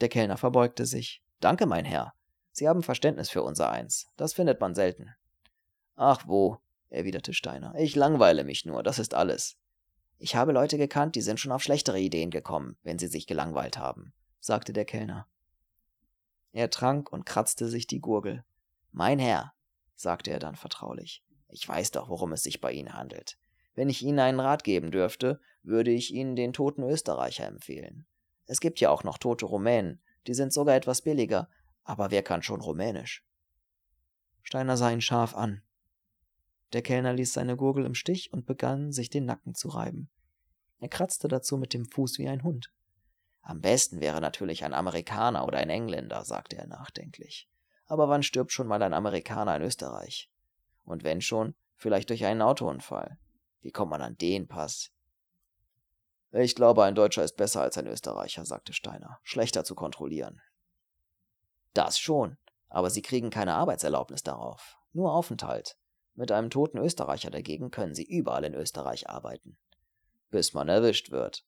Der 0.00 0.08
Kellner 0.08 0.36
verbeugte 0.36 0.86
sich. 0.86 1.22
Danke, 1.40 1.66
mein 1.66 1.84
Herr. 1.84 2.14
Sie 2.52 2.68
haben 2.68 2.82
Verständnis 2.82 3.30
für 3.30 3.42
unser 3.42 3.70
Eins. 3.70 4.06
Das 4.16 4.32
findet 4.32 4.60
man 4.60 4.74
selten. 4.74 5.14
Ach 5.96 6.26
wo, 6.26 6.58
erwiderte 6.88 7.32
Steiner. 7.32 7.74
Ich 7.76 7.96
langweile 7.96 8.44
mich 8.44 8.64
nur, 8.64 8.82
das 8.82 8.98
ist 8.98 9.14
alles. 9.14 9.56
Ich 10.18 10.36
habe 10.36 10.52
Leute 10.52 10.78
gekannt, 10.78 11.16
die 11.16 11.20
sind 11.20 11.40
schon 11.40 11.52
auf 11.52 11.62
schlechtere 11.62 11.98
Ideen 11.98 12.30
gekommen, 12.30 12.76
wenn 12.82 12.98
sie 12.98 13.08
sich 13.08 13.26
gelangweilt 13.26 13.78
haben, 13.78 14.12
sagte 14.40 14.72
der 14.72 14.84
Kellner. 14.84 15.26
Er 16.52 16.70
trank 16.70 17.12
und 17.12 17.26
kratzte 17.26 17.68
sich 17.68 17.86
die 17.86 18.00
Gurgel. 18.00 18.44
Mein 18.96 19.18
Herr, 19.18 19.52
sagte 19.96 20.30
er 20.30 20.38
dann 20.38 20.54
vertraulich, 20.54 21.24
ich 21.48 21.68
weiß 21.68 21.90
doch, 21.90 22.08
worum 22.08 22.30
es 22.30 22.44
sich 22.44 22.60
bei 22.60 22.70
Ihnen 22.70 22.92
handelt. 22.92 23.36
Wenn 23.74 23.88
ich 23.88 24.02
Ihnen 24.02 24.20
einen 24.20 24.38
Rat 24.38 24.62
geben 24.62 24.92
dürfte, 24.92 25.40
würde 25.64 25.90
ich 25.90 26.14
Ihnen 26.14 26.36
den 26.36 26.52
toten 26.52 26.84
Österreicher 26.84 27.44
empfehlen. 27.44 28.06
Es 28.46 28.60
gibt 28.60 28.78
ja 28.78 28.90
auch 28.90 29.02
noch 29.02 29.18
tote 29.18 29.46
Rumänen, 29.46 30.00
die 30.28 30.34
sind 30.34 30.52
sogar 30.52 30.76
etwas 30.76 31.02
billiger, 31.02 31.48
aber 31.82 32.12
wer 32.12 32.22
kann 32.22 32.44
schon 32.44 32.60
Rumänisch? 32.60 33.26
Steiner 34.42 34.76
sah 34.76 34.92
ihn 34.92 35.00
scharf 35.00 35.34
an. 35.34 35.62
Der 36.72 36.82
Kellner 36.82 37.14
ließ 37.14 37.32
seine 37.32 37.56
Gurgel 37.56 37.86
im 37.86 37.96
Stich 37.96 38.32
und 38.32 38.46
begann, 38.46 38.92
sich 38.92 39.10
den 39.10 39.24
Nacken 39.24 39.56
zu 39.56 39.70
reiben. 39.70 40.08
Er 40.78 40.88
kratzte 40.88 41.26
dazu 41.26 41.56
mit 41.56 41.74
dem 41.74 41.84
Fuß 41.84 42.18
wie 42.18 42.28
ein 42.28 42.44
Hund. 42.44 42.72
Am 43.40 43.60
besten 43.60 43.98
wäre 43.98 44.20
natürlich 44.20 44.62
ein 44.62 44.72
Amerikaner 44.72 45.48
oder 45.48 45.58
ein 45.58 45.70
Engländer, 45.70 46.24
sagte 46.24 46.56
er 46.56 46.68
nachdenklich. 46.68 47.48
Aber 47.86 48.08
wann 48.08 48.22
stirbt 48.22 48.52
schon 48.52 48.66
mal 48.66 48.82
ein 48.82 48.94
Amerikaner 48.94 49.56
in 49.56 49.62
Österreich? 49.62 50.30
Und 50.84 51.04
wenn 51.04 51.20
schon, 51.20 51.54
vielleicht 51.76 52.10
durch 52.10 52.24
einen 52.24 52.42
Autounfall. 52.42 53.18
Wie 53.60 53.70
kommt 53.70 53.90
man 53.90 54.02
an 54.02 54.16
den 54.16 54.46
Pass? 54.48 54.90
Ich 56.32 56.54
glaube, 56.54 56.84
ein 56.84 56.94
Deutscher 56.94 57.22
ist 57.22 57.36
besser 57.36 57.62
als 57.62 57.78
ein 57.78 57.86
Österreicher, 57.86 58.44
sagte 58.44 58.72
Steiner. 58.72 59.20
Schlechter 59.22 59.64
zu 59.64 59.74
kontrollieren. 59.74 60.40
Das 61.74 61.98
schon, 61.98 62.38
aber 62.68 62.90
Sie 62.90 63.02
kriegen 63.02 63.30
keine 63.30 63.54
Arbeitserlaubnis 63.54 64.22
darauf. 64.22 64.76
Nur 64.92 65.12
Aufenthalt. 65.12 65.76
Mit 66.14 66.30
einem 66.32 66.50
toten 66.50 66.78
Österreicher 66.78 67.30
dagegen 67.30 67.70
können 67.70 67.94
Sie 67.94 68.04
überall 68.04 68.44
in 68.44 68.54
Österreich 68.54 69.08
arbeiten. 69.08 69.56
Bis 70.30 70.54
man 70.54 70.68
erwischt 70.68 71.10
wird. 71.10 71.44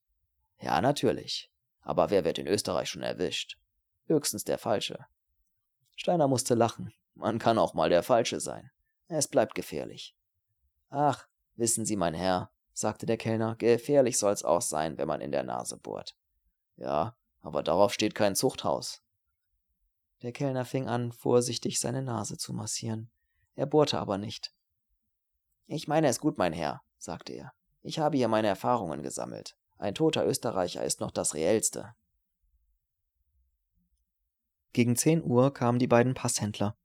Ja, 0.60 0.80
natürlich. 0.80 1.50
Aber 1.82 2.10
wer 2.10 2.24
wird 2.24 2.38
in 2.38 2.46
Österreich 2.46 2.88
schon 2.88 3.02
erwischt? 3.02 3.58
Höchstens 4.06 4.44
der 4.44 4.58
Falsche. 4.58 5.06
Steiner 5.96 6.28
musste 6.28 6.54
lachen. 6.54 6.92
Man 7.14 7.38
kann 7.38 7.58
auch 7.58 7.74
mal 7.74 7.88
der 7.88 8.02
Falsche 8.02 8.38
sein. 8.38 8.70
Es 9.08 9.26
bleibt 9.26 9.54
gefährlich. 9.54 10.14
Ach, 10.90 11.26
wissen 11.56 11.84
Sie, 11.84 11.96
mein 11.96 12.14
Herr, 12.14 12.50
sagte 12.72 13.06
der 13.06 13.16
Kellner, 13.16 13.56
gefährlich 13.56 14.18
soll's 14.18 14.44
auch 14.44 14.62
sein, 14.62 14.98
wenn 14.98 15.08
man 15.08 15.20
in 15.20 15.32
der 15.32 15.42
Nase 15.42 15.76
bohrt. 15.78 16.16
Ja, 16.76 17.16
aber 17.40 17.62
darauf 17.62 17.92
steht 17.92 18.14
kein 18.14 18.36
Zuchthaus. 18.36 19.02
Der 20.22 20.32
Kellner 20.32 20.64
fing 20.64 20.88
an, 20.88 21.12
vorsichtig 21.12 21.80
seine 21.80 22.02
Nase 22.02 22.36
zu 22.36 22.52
massieren. 22.52 23.10
Er 23.54 23.66
bohrte 23.66 23.98
aber 23.98 24.18
nicht. 24.18 24.52
Ich 25.66 25.88
meine 25.88 26.08
es 26.08 26.20
gut, 26.20 26.38
mein 26.38 26.52
Herr, 26.52 26.82
sagte 26.98 27.32
er. 27.32 27.52
Ich 27.82 27.98
habe 27.98 28.16
hier 28.16 28.28
meine 28.28 28.48
Erfahrungen 28.48 29.02
gesammelt. 29.02 29.56
Ein 29.78 29.94
toter 29.94 30.26
Österreicher 30.26 30.84
ist 30.84 31.00
noch 31.00 31.10
das 31.10 31.34
reellste. 31.34 31.94
Gegen 34.76 34.94
zehn 34.94 35.24
Uhr 35.24 35.54
kamen 35.54 35.78
die 35.78 35.86
beiden 35.86 36.12
Passhändler. 36.12 36.76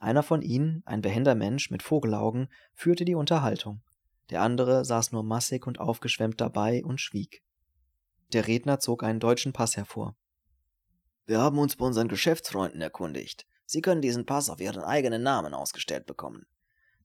Einer 0.00 0.22
von 0.22 0.42
ihnen, 0.42 0.82
ein 0.84 1.00
behender 1.00 1.34
Mensch 1.34 1.70
mit 1.70 1.82
Vogelaugen, 1.82 2.48
führte 2.74 3.06
die 3.06 3.14
Unterhaltung. 3.14 3.80
Der 4.28 4.42
andere 4.42 4.84
saß 4.84 5.12
nur 5.12 5.22
massig 5.22 5.66
und 5.66 5.80
aufgeschwemmt 5.80 6.42
dabei 6.42 6.84
und 6.84 7.00
schwieg. 7.00 7.42
Der 8.34 8.46
Redner 8.48 8.80
zog 8.80 9.02
einen 9.02 9.18
deutschen 9.18 9.54
Pass 9.54 9.78
hervor. 9.78 10.14
Wir 11.24 11.40
haben 11.40 11.58
uns 11.58 11.76
bei 11.76 11.86
unseren 11.86 12.08
Geschäftsfreunden 12.08 12.82
erkundigt. 12.82 13.46
Sie 13.64 13.80
können 13.80 14.02
diesen 14.02 14.26
Pass 14.26 14.50
auf 14.50 14.60
Ihren 14.60 14.84
eigenen 14.84 15.22
Namen 15.22 15.54
ausgestellt 15.54 16.04
bekommen. 16.04 16.44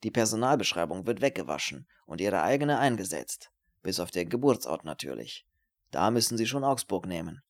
Die 0.04 0.12
Personalbeschreibung 0.12 1.08
wird 1.08 1.22
weggewaschen 1.22 1.88
und 2.06 2.20
ihre 2.20 2.42
eigene 2.42 2.80
eingesetzt. 2.80 3.50
Bis 3.82 4.02
auf 4.02 4.12
den 4.12 4.28
Geburtsort 4.28 4.84
natürlich. 4.84 5.48
Da 5.92 6.12
müssen 6.12 6.38
Sie 6.38 6.48
schon 6.48 6.66
Augsburg 6.66 7.06
nehmen, 7.06 7.44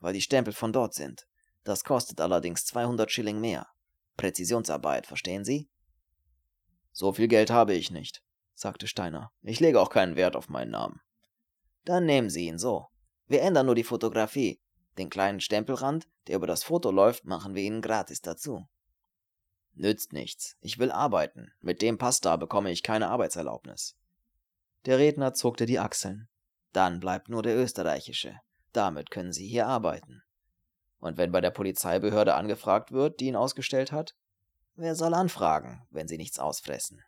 weil 0.00 0.14
die 0.14 0.20
Stempel 0.20 0.52
von 0.52 0.72
dort 0.72 0.94
sind. 0.94 1.28
Das 1.64 1.82
kostet 1.82 2.20
allerdings 2.20 2.64
200 2.66 3.10
Schilling 3.10 3.40
mehr. 3.40 3.66
Präzisionsarbeit, 4.16 5.06
verstehen 5.06 5.44
Sie? 5.44 5.68
So 6.92 7.12
viel 7.12 7.26
Geld 7.26 7.50
habe 7.50 7.74
ich 7.74 7.90
nicht, 7.90 8.22
sagte 8.54 8.86
Steiner. 8.86 9.32
Ich 9.42 9.60
lege 9.60 9.80
auch 9.80 9.90
keinen 9.90 10.14
Wert 10.14 10.36
auf 10.36 10.48
meinen 10.48 10.70
Namen. 10.70 11.00
Dann 11.84 12.06
nehmen 12.06 12.30
Sie 12.30 12.46
ihn 12.46 12.58
so. 12.58 12.86
Wir 13.26 13.42
ändern 13.42 13.66
nur 13.66 13.74
die 13.74 13.84
Fotografie. 13.84 14.60
Den 14.98 15.10
kleinen 15.10 15.40
Stempelrand, 15.40 16.06
der 16.28 16.36
über 16.36 16.46
das 16.46 16.62
Foto 16.62 16.90
läuft, 16.90 17.24
machen 17.24 17.54
wir 17.54 17.62
Ihnen 17.62 17.82
gratis 17.82 18.20
dazu. 18.20 18.68
Nützt 19.72 20.12
nichts. 20.12 20.56
Ich 20.60 20.78
will 20.78 20.92
arbeiten. 20.92 21.52
Mit 21.60 21.82
dem 21.82 21.98
Pass 21.98 22.20
da 22.20 22.36
bekomme 22.36 22.70
ich 22.70 22.84
keine 22.84 23.08
Arbeitserlaubnis. 23.08 23.96
Der 24.86 24.98
Redner 24.98 25.34
zuckte 25.34 25.66
die 25.66 25.80
Achseln. 25.80 26.28
Dann 26.72 27.00
bleibt 27.00 27.28
nur 27.28 27.42
der 27.42 27.56
österreichische. 27.56 28.38
Damit 28.72 29.10
können 29.10 29.32
Sie 29.32 29.48
hier 29.48 29.66
arbeiten. 29.66 30.22
Und 31.04 31.18
wenn 31.18 31.32
bei 31.32 31.42
der 31.42 31.50
Polizeibehörde 31.50 32.32
angefragt 32.32 32.90
wird, 32.90 33.20
die 33.20 33.26
ihn 33.26 33.36
ausgestellt 33.36 33.92
hat? 33.92 34.14
Wer 34.74 34.94
soll 34.94 35.12
anfragen, 35.12 35.86
wenn 35.90 36.08
Sie 36.08 36.16
nichts 36.16 36.38
ausfressen? 36.38 37.02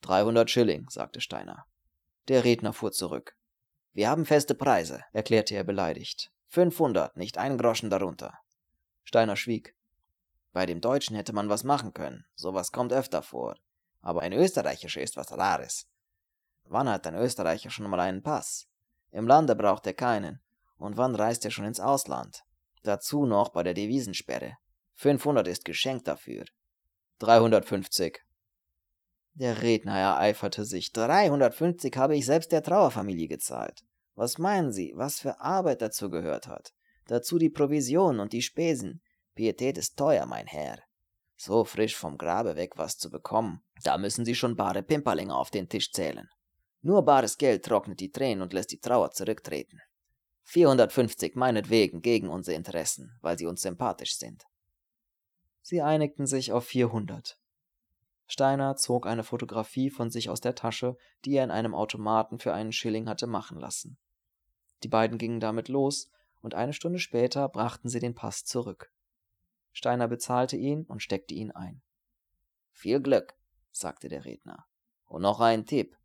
300 0.00 0.50
Schilling, 0.50 0.88
sagte 0.88 1.20
Steiner. 1.20 1.66
Der 2.28 2.42
Redner 2.42 2.72
fuhr 2.72 2.90
zurück. 2.90 3.36
Wir 3.92 4.08
haben 4.08 4.24
feste 4.24 4.54
Preise, 4.54 5.04
erklärte 5.12 5.54
er 5.54 5.62
beleidigt. 5.62 6.32
500, 6.48 7.18
nicht 7.18 7.36
ein 7.36 7.58
Groschen 7.58 7.90
darunter. 7.90 8.38
Steiner 9.04 9.36
schwieg. 9.36 9.76
Bei 10.54 10.64
dem 10.64 10.80
Deutschen 10.80 11.14
hätte 11.14 11.34
man 11.34 11.50
was 11.50 11.64
machen 11.64 11.92
können. 11.92 12.24
Sowas 12.34 12.72
kommt 12.72 12.94
öfter 12.94 13.20
vor. 13.20 13.56
Aber 14.00 14.22
ein 14.22 14.32
Österreicher 14.32 14.98
ist 15.02 15.18
was 15.18 15.32
Rares. 15.32 15.86
Wann 16.64 16.88
hat 16.88 17.06
ein 17.06 17.14
Österreicher 17.14 17.68
schon 17.68 17.90
mal 17.90 18.00
einen 18.00 18.22
Pass? 18.22 18.68
Im 19.10 19.26
Lande 19.26 19.54
braucht 19.54 19.86
er 19.86 19.92
keinen. 19.92 20.40
Und 20.78 20.96
wann 20.96 21.14
reist 21.14 21.44
er 21.44 21.50
schon 21.50 21.66
ins 21.66 21.78
Ausland? 21.78 22.42
Dazu 22.82 23.26
noch 23.26 23.50
bei 23.50 23.62
der 23.62 23.74
Devisensperre. 23.74 24.56
500 24.94 25.46
ist 25.48 25.64
geschenkt 25.64 26.08
dafür. 26.08 26.44
350. 27.20 28.20
Der 29.34 29.62
Redner 29.62 29.98
ereiferte 29.98 30.64
sich. 30.64 30.92
350 30.92 31.96
habe 31.96 32.16
ich 32.16 32.26
selbst 32.26 32.52
der 32.52 32.62
Trauerfamilie 32.62 33.28
gezahlt. 33.28 33.82
Was 34.14 34.38
meinen 34.38 34.72
Sie, 34.72 34.92
was 34.94 35.20
für 35.20 35.40
Arbeit 35.40 35.80
dazu 35.80 36.10
gehört 36.10 36.46
hat? 36.46 36.72
Dazu 37.06 37.38
die 37.38 37.50
Provision 37.50 38.20
und 38.20 38.32
die 38.32 38.42
Spesen. 38.42 39.00
Pietät 39.34 39.78
ist 39.78 39.96
teuer, 39.96 40.26
mein 40.26 40.46
Herr. 40.46 40.78
So 41.36 41.64
frisch 41.64 41.96
vom 41.96 42.18
Grabe 42.18 42.56
weg 42.56 42.72
was 42.76 42.98
zu 42.98 43.10
bekommen, 43.10 43.64
da 43.82 43.98
müssen 43.98 44.24
Sie 44.24 44.34
schon 44.34 44.54
bare 44.54 44.82
Pimperlinge 44.82 45.34
auf 45.34 45.50
den 45.50 45.68
Tisch 45.68 45.90
zählen. 45.90 46.28
Nur 46.82 47.04
bares 47.04 47.38
Geld 47.38 47.64
trocknet 47.64 48.00
die 48.00 48.10
Tränen 48.10 48.42
und 48.42 48.52
lässt 48.52 48.70
die 48.70 48.80
Trauer 48.80 49.10
zurücktreten. 49.12 49.80
450 50.44 51.36
meinetwegen 51.36 52.02
gegen 52.02 52.28
unsere 52.28 52.56
Interessen, 52.56 53.16
weil 53.20 53.38
sie 53.38 53.46
uns 53.46 53.62
sympathisch 53.62 54.16
sind. 54.16 54.46
Sie 55.62 55.80
einigten 55.80 56.26
sich 56.26 56.52
auf 56.52 56.64
400. 56.64 57.38
Steiner 58.26 58.76
zog 58.76 59.06
eine 59.06 59.24
Fotografie 59.24 59.90
von 59.90 60.10
sich 60.10 60.30
aus 60.30 60.40
der 60.40 60.54
Tasche, 60.54 60.96
die 61.24 61.34
er 61.34 61.44
in 61.44 61.50
einem 61.50 61.74
Automaten 61.74 62.38
für 62.38 62.54
einen 62.54 62.72
Schilling 62.72 63.08
hatte 63.08 63.26
machen 63.26 63.58
lassen. 63.58 63.98
Die 64.82 64.88
beiden 64.88 65.18
gingen 65.18 65.40
damit 65.40 65.68
los, 65.68 66.10
und 66.40 66.54
eine 66.54 66.72
Stunde 66.72 66.98
später 66.98 67.48
brachten 67.48 67.88
sie 67.88 68.00
den 68.00 68.14
Pass 68.14 68.44
zurück. 68.44 68.92
Steiner 69.72 70.08
bezahlte 70.08 70.56
ihn 70.56 70.84
und 70.84 71.02
steckte 71.02 71.34
ihn 71.34 71.50
ein. 71.52 71.82
Viel 72.72 73.00
Glück, 73.00 73.34
sagte 73.70 74.08
der 74.08 74.24
Redner. 74.24 74.66
Und 75.06 75.22
noch 75.22 75.40
ein 75.40 75.66
Tipp. 75.66 75.96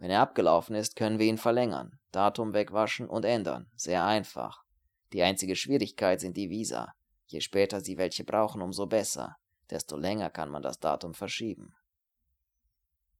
Wenn 0.00 0.10
er 0.10 0.22
abgelaufen 0.22 0.74
ist, 0.74 0.96
können 0.96 1.18
wir 1.18 1.26
ihn 1.26 1.36
verlängern, 1.36 2.00
Datum 2.10 2.54
wegwaschen 2.54 3.06
und 3.06 3.26
ändern. 3.26 3.70
Sehr 3.76 4.02
einfach. 4.02 4.64
Die 5.12 5.22
einzige 5.22 5.54
Schwierigkeit 5.54 6.20
sind 6.20 6.38
die 6.38 6.48
Visa. 6.48 6.94
Je 7.26 7.40
später 7.40 7.82
Sie 7.82 7.98
welche 7.98 8.24
brauchen, 8.24 8.62
umso 8.62 8.86
besser. 8.86 9.36
Desto 9.68 9.98
länger 9.98 10.30
kann 10.30 10.48
man 10.48 10.62
das 10.62 10.80
Datum 10.80 11.12
verschieben. 11.12 11.74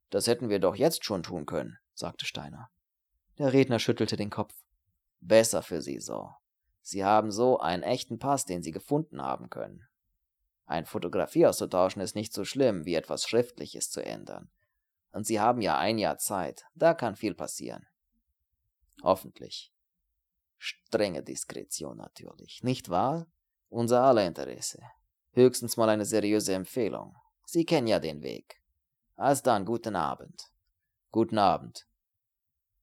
Das 0.08 0.26
hätten 0.26 0.48
wir 0.48 0.58
doch 0.58 0.74
jetzt 0.74 1.04
schon 1.04 1.22
tun 1.22 1.44
können, 1.44 1.78
sagte 1.92 2.24
Steiner. 2.24 2.70
Der 3.36 3.52
Redner 3.52 3.78
schüttelte 3.78 4.16
den 4.16 4.30
Kopf. 4.30 4.54
Besser 5.20 5.62
für 5.62 5.82
Sie 5.82 6.00
so. 6.00 6.30
Sie 6.80 7.04
haben 7.04 7.30
so 7.30 7.60
einen 7.60 7.82
echten 7.82 8.18
Pass, 8.18 8.46
den 8.46 8.62
Sie 8.62 8.72
gefunden 8.72 9.20
haben 9.20 9.50
können. 9.50 9.86
Ein 10.64 10.86
Fotografie 10.86 11.46
auszutauschen 11.46 12.00
ist 12.00 12.14
nicht 12.14 12.32
so 12.32 12.46
schlimm, 12.46 12.86
wie 12.86 12.94
etwas 12.94 13.24
Schriftliches 13.24 13.90
zu 13.90 14.02
ändern. 14.02 14.50
Und 15.12 15.26
Sie 15.26 15.40
haben 15.40 15.60
ja 15.60 15.78
ein 15.78 15.98
Jahr 15.98 16.18
Zeit, 16.18 16.64
da 16.74 16.94
kann 16.94 17.16
viel 17.16 17.34
passieren. 17.34 17.86
Hoffentlich. 19.02 19.72
Strenge 20.58 21.22
Diskretion 21.22 21.96
natürlich, 21.96 22.62
nicht 22.62 22.88
wahr? 22.90 23.26
Unser 23.68 24.02
aller 24.02 24.26
Interesse. 24.26 24.82
Höchstens 25.32 25.76
mal 25.76 25.88
eine 25.88 26.04
seriöse 26.04 26.54
Empfehlung. 26.54 27.16
Sie 27.44 27.64
kennen 27.64 27.86
ja 27.86 27.98
den 27.98 28.22
Weg. 28.22 28.60
Als 29.16 29.42
dann, 29.42 29.64
guten 29.64 29.96
Abend. 29.96 30.50
Guten 31.10 31.38
Abend. 31.38 31.86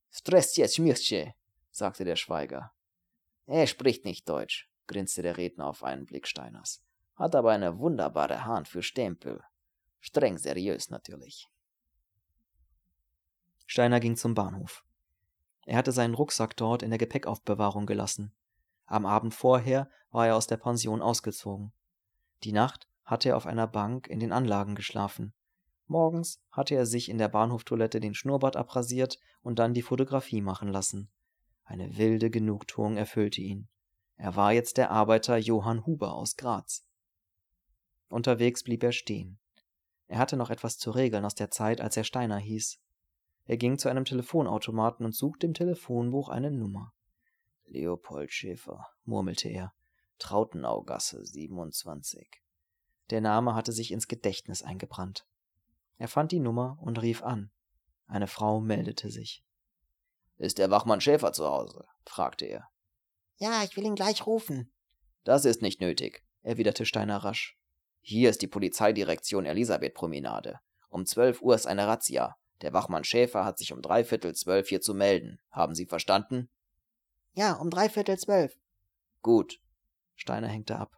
Stressje 0.09 0.67
Schmirche, 0.67 1.35
sagte 1.71 2.03
der 2.03 2.15
Schweiger. 2.15 2.73
Er 3.45 3.67
spricht 3.67 4.03
nicht 4.03 4.27
Deutsch, 4.27 4.69
grinste 4.87 5.21
der 5.21 5.37
Redner 5.37 5.67
auf 5.67 5.83
einen 5.83 6.05
Blick 6.05 6.27
Steiners, 6.27 6.83
hat 7.15 7.35
aber 7.35 7.51
eine 7.51 7.79
wunderbare 7.79 8.45
Hand 8.45 8.67
für 8.67 8.81
Stempel. 8.81 9.43
Streng 9.99 10.37
seriös 10.37 10.89
natürlich. 10.89 11.47
Steiner 13.67 13.99
ging 13.99 14.15
zum 14.15 14.33
Bahnhof. 14.33 14.83
Er 15.65 15.77
hatte 15.77 15.91
seinen 15.91 16.15
Rucksack 16.15 16.55
dort 16.55 16.81
in 16.81 16.89
der 16.89 16.97
Gepäckaufbewahrung 16.97 17.85
gelassen. 17.85 18.33
Am 18.85 19.05
Abend 19.05 19.33
vorher 19.33 19.89
war 20.09 20.27
er 20.27 20.37
aus 20.37 20.47
der 20.47 20.55
Pension 20.55 21.01
ausgezogen. 21.01 21.73
Die 22.43 22.53
Nacht 22.53 22.87
hatte 23.03 23.29
er 23.29 23.37
auf 23.37 23.45
einer 23.45 23.67
Bank 23.67 24.07
in 24.07 24.21
den 24.21 24.31
Anlagen 24.31 24.75
geschlafen. 24.75 25.33
Morgens 25.85 26.41
hatte 26.49 26.75
er 26.75 26.85
sich 26.85 27.09
in 27.09 27.17
der 27.17 27.27
Bahnhoftoilette 27.27 27.99
den 27.99 28.13
Schnurrbart 28.13 28.55
abrasiert 28.55 29.19
und 29.41 29.59
dann 29.59 29.73
die 29.73 29.81
Fotografie 29.81 30.41
machen 30.41 30.69
lassen. 30.69 31.11
Eine 31.65 31.97
wilde 31.97 32.29
Genugtuung 32.29 32.95
erfüllte 32.95 33.41
ihn. 33.41 33.67
Er 34.15 34.37
war 34.37 34.53
jetzt 34.53 34.77
der 34.77 34.91
Arbeiter 34.91 35.37
Johann 35.37 35.85
Huber 35.85 36.13
aus 36.13 36.37
Graz. 36.37 36.85
Unterwegs 38.07 38.63
blieb 38.63 38.83
er 38.83 38.93
stehen. 38.93 39.39
Er 40.07 40.19
hatte 40.19 40.37
noch 40.37 40.49
etwas 40.49 40.77
zu 40.77 40.91
regeln 40.91 41.25
aus 41.25 41.35
der 41.35 41.51
Zeit, 41.51 41.81
als 41.81 41.97
er 41.97 42.05
Steiner 42.05 42.37
hieß. 42.37 42.79
Er 43.47 43.55
ging 43.55 43.77
zu 43.77 43.87
einem 43.87 44.03
Telefonautomaten 44.03 45.05
und 45.05 45.15
suchte 45.15 45.47
im 45.47 45.53
Telefonbuch 45.53 46.27
eine 46.27 46.51
Nummer. 46.51 46.93
Leopold 47.65 48.31
Schäfer, 48.31 48.85
murmelte 49.05 49.47
er. 49.47 49.73
Trautenaugasse 50.19 51.25
27. 51.25 52.29
Der 53.09 53.21
Name 53.21 53.55
hatte 53.55 53.71
sich 53.71 53.91
ins 53.91 54.09
Gedächtnis 54.09 54.63
eingebrannt. 54.63 55.25
Er 55.97 56.09
fand 56.09 56.33
die 56.33 56.39
Nummer 56.39 56.77
und 56.81 57.01
rief 57.01 57.23
an. 57.23 57.49
Eine 58.05 58.27
Frau 58.27 58.59
meldete 58.59 59.09
sich. 59.11 59.45
Ist 60.35 60.57
der 60.57 60.69
Wachmann 60.69 60.99
Schäfer 60.99 61.31
zu 61.31 61.47
Hause? 61.47 61.85
fragte 62.05 62.45
er. 62.45 62.67
Ja, 63.37 63.63
ich 63.63 63.77
will 63.77 63.85
ihn 63.85 63.95
gleich 63.95 64.25
rufen. 64.25 64.73
Das 65.23 65.45
ist 65.45 65.61
nicht 65.61 65.79
nötig, 65.79 66.23
erwiderte 66.41 66.85
Steiner 66.85 67.17
rasch. 67.17 67.57
Hier 68.01 68.29
ist 68.29 68.41
die 68.41 68.47
Polizeidirektion 68.47 69.45
Elisabeth-Promenade. 69.45 70.59
Um 70.89 71.05
zwölf 71.05 71.41
Uhr 71.41 71.55
ist 71.55 71.67
eine 71.67 71.87
Razzia. 71.87 72.35
Der 72.61 72.73
Wachmann 72.73 73.03
Schäfer 73.03 73.45
hat 73.45 73.57
sich 73.57 73.73
um 73.73 73.81
dreiviertel 73.81 74.33
zwölf 74.33 74.69
hier 74.69 74.81
zu 74.81 74.93
melden. 74.93 75.39
Haben 75.51 75.75
Sie 75.75 75.85
verstanden? 75.85 76.49
Ja, 77.33 77.53
um 77.53 77.69
dreiviertel 77.69 78.17
zwölf. 78.17 78.57
Gut. 79.21 79.61
Steiner 80.15 80.47
hängte 80.47 80.77
ab. 80.77 80.97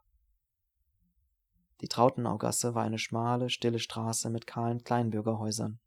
Die 1.82 1.88
Trautenaugasse 1.88 2.76
war 2.76 2.84
eine 2.84 3.00
schmale, 3.00 3.50
stille 3.50 3.80
Straße 3.80 4.30
mit 4.30 4.48
kahlen 4.48 4.84
Kleinbürgerhäusern. 4.84 5.80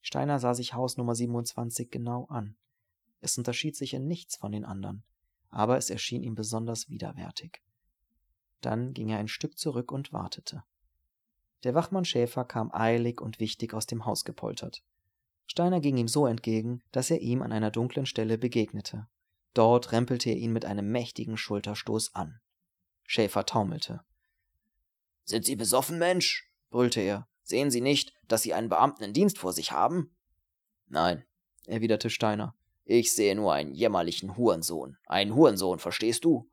Steiner 0.00 0.38
sah 0.38 0.54
sich 0.54 0.74
Haus 0.74 0.96
Nummer 0.96 1.14
27 1.14 1.90
genau 1.90 2.26
an. 2.26 2.56
Es 3.20 3.36
unterschied 3.36 3.76
sich 3.76 3.94
in 3.94 4.06
nichts 4.06 4.36
von 4.36 4.52
den 4.52 4.64
anderen, 4.64 5.02
aber 5.50 5.76
es 5.76 5.90
erschien 5.90 6.22
ihm 6.22 6.34
besonders 6.34 6.88
widerwärtig. 6.88 7.62
Dann 8.60 8.94
ging 8.94 9.08
er 9.08 9.18
ein 9.18 9.28
Stück 9.28 9.58
zurück 9.58 9.92
und 9.92 10.12
wartete. 10.12 10.64
Der 11.64 11.74
Wachmann 11.74 12.04
Schäfer 12.04 12.44
kam 12.44 12.70
eilig 12.72 13.20
und 13.20 13.40
wichtig 13.40 13.74
aus 13.74 13.86
dem 13.86 14.06
Haus 14.06 14.24
gepoltert. 14.24 14.82
Steiner 15.46 15.80
ging 15.80 15.96
ihm 15.96 16.08
so 16.08 16.26
entgegen, 16.26 16.82
dass 16.92 17.10
er 17.10 17.20
ihm 17.20 17.42
an 17.42 17.52
einer 17.52 17.70
dunklen 17.70 18.06
Stelle 18.06 18.38
begegnete. 18.38 19.08
Dort 19.54 19.92
rempelte 19.92 20.30
er 20.30 20.36
ihn 20.36 20.52
mit 20.52 20.64
einem 20.64 20.92
mächtigen 20.92 21.36
Schulterstoß 21.36 22.14
an. 22.14 22.40
Schäfer 23.04 23.46
taumelte. 23.46 24.02
Sind 25.24 25.44
Sie 25.44 25.56
besoffen, 25.56 25.98
Mensch? 25.98 26.50
brüllte 26.70 27.00
er. 27.00 27.26
Sehen 27.42 27.70
Sie 27.70 27.80
nicht, 27.80 28.12
dass 28.28 28.42
Sie 28.42 28.52
einen 28.52 28.68
Beamten 28.68 29.02
in 29.02 29.14
Dienst 29.14 29.38
vor 29.38 29.52
sich 29.52 29.72
haben? 29.72 30.14
Nein, 30.86 31.24
erwiderte 31.66 32.10
Steiner. 32.10 32.54
Ich 32.84 33.12
sehe 33.12 33.34
nur 33.34 33.52
einen 33.52 33.74
jämmerlichen 33.74 34.36
Hurensohn. 34.36 34.98
Einen 35.06 35.34
Hurensohn, 35.34 35.78
verstehst 35.78 36.24
du? 36.24 36.50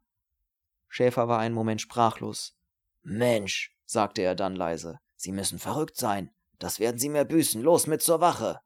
Schäfer 0.87 1.27
war 1.27 1.39
einen 1.39 1.55
Moment 1.55 1.81
sprachlos. 1.81 2.57
Mensch, 3.03 3.74
sagte 3.85 4.21
er 4.21 4.35
dann 4.35 4.55
leise, 4.55 4.99
Sie 5.15 5.31
müssen 5.31 5.59
verrückt 5.59 5.97
sein. 5.97 6.31
Das 6.59 6.79
werden 6.79 6.99
Sie 6.99 7.09
mir 7.09 7.25
büßen. 7.25 7.61
Los 7.61 7.87
mit 7.87 8.01
zur 8.01 8.21
Wache. 8.21 8.59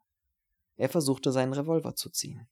Er 0.75 0.89
versuchte 0.89 1.31
seinen 1.31 1.53
Revolver 1.53 1.95
zu 1.95 2.09
ziehen. 2.09 2.47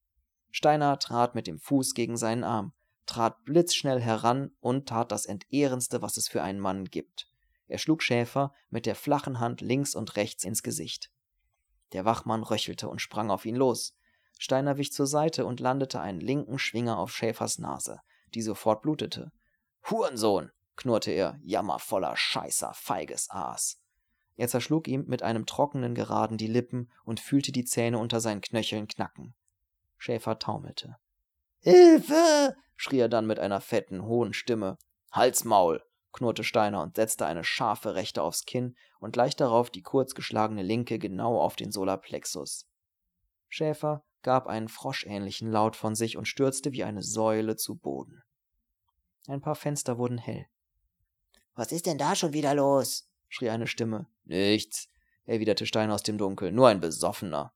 Steiner 0.51 0.97
trat 0.99 1.35
mit 1.35 1.47
dem 1.47 1.59
Fuß 1.59 1.93
gegen 1.93 2.17
seinen 2.17 2.43
Arm, 2.43 2.73
trat 3.05 3.43
blitzschnell 3.43 4.01
heran 4.01 4.55
und 4.59 4.87
tat 4.89 5.11
das 5.11 5.25
Entehrenste, 5.25 6.01
was 6.01 6.17
es 6.17 6.27
für 6.27 6.41
einen 6.41 6.59
Mann 6.59 6.85
gibt. 6.85 7.27
Er 7.67 7.77
schlug 7.77 8.01
Schäfer 8.01 8.53
mit 8.69 8.85
der 8.85 8.95
flachen 8.95 9.39
Hand 9.39 9.61
links 9.61 9.93
und 9.93 10.15
rechts 10.15 10.43
ins 10.43 10.63
Gesicht. 10.63 11.11
Der 11.93 12.05
Wachmann 12.05 12.43
röchelte 12.43 12.89
und 12.89 13.01
sprang 13.01 13.29
auf 13.29 13.45
ihn 13.45 13.55
los. 13.55 13.95
Steiner 14.39 14.77
wich 14.77 14.91
zur 14.93 15.07
Seite 15.07 15.45
und 15.45 15.59
landete 15.59 15.99
einen 15.99 16.19
linken 16.19 16.59
Schwinger 16.59 16.97
auf 16.97 17.11
Schäfers 17.11 17.59
Nase, 17.59 18.01
die 18.33 18.41
sofort 18.41 18.81
blutete. 18.81 19.31
Hurensohn, 19.89 20.51
knurrte 20.77 21.11
er, 21.11 21.37
jammervoller 21.43 22.15
Scheißer, 22.15 22.73
feiges 22.73 23.29
Aas. 23.29 23.81
Er 24.37 24.47
zerschlug 24.47 24.87
ihm 24.87 25.05
mit 25.07 25.23
einem 25.23 25.45
trockenen 25.45 25.95
Geraden 25.95 26.37
die 26.37 26.47
Lippen 26.47 26.91
und 27.03 27.19
fühlte 27.19 27.51
die 27.51 27.65
Zähne 27.65 27.97
unter 27.97 28.21
seinen 28.21 28.41
Knöcheln 28.41 28.87
knacken. 28.87 29.35
Schäfer 29.97 30.39
taumelte. 30.39 30.95
Hilfe! 31.59 32.55
schrie 32.75 32.99
er 32.99 33.09
dann 33.09 33.25
mit 33.25 33.39
einer 33.39 33.59
fetten, 33.59 34.03
hohen 34.03 34.33
Stimme. 34.33 34.77
Halsmaul! 35.11 35.83
knurrte 36.13 36.43
Steiner 36.43 36.81
und 36.81 36.95
setzte 36.95 37.25
eine 37.25 37.43
scharfe 37.43 37.95
Rechte 37.95 38.21
aufs 38.21 38.45
Kinn 38.45 38.75
und 38.99 39.11
gleich 39.11 39.35
darauf 39.35 39.69
die 39.69 39.81
kurz 39.81 40.15
geschlagene 40.15 40.63
linke 40.63 40.99
genau 40.99 41.39
auf 41.39 41.55
den 41.55 41.71
Solarplexus. 41.71 42.67
Schäfer 43.49 44.03
gab 44.21 44.47
einen 44.47 44.67
froschähnlichen 44.67 45.51
Laut 45.51 45.75
von 45.75 45.95
sich 45.95 46.17
und 46.17 46.27
stürzte 46.27 46.71
wie 46.71 46.83
eine 46.83 47.01
Säule 47.01 47.55
zu 47.55 47.75
Boden. 47.75 48.23
Ein 49.27 49.41
paar 49.41 49.55
Fenster 49.55 49.97
wurden 49.97 50.17
hell. 50.17 50.47
Was 51.57 51.71
ist 51.71 51.87
denn 51.87 51.97
da 51.97 52.15
schon 52.15 52.33
wieder 52.33 52.53
los? 52.53 53.09
schrie 53.29 53.49
eine 53.49 53.65
Stimme. 53.65 54.05
Nichts, 54.25 54.87
erwiderte 55.25 55.65
Stein 55.65 55.89
aus 55.89 56.03
dem 56.03 56.19
Dunkel, 56.19 56.51
nur 56.51 56.67
ein 56.67 56.79
Besoffener. 56.79 57.51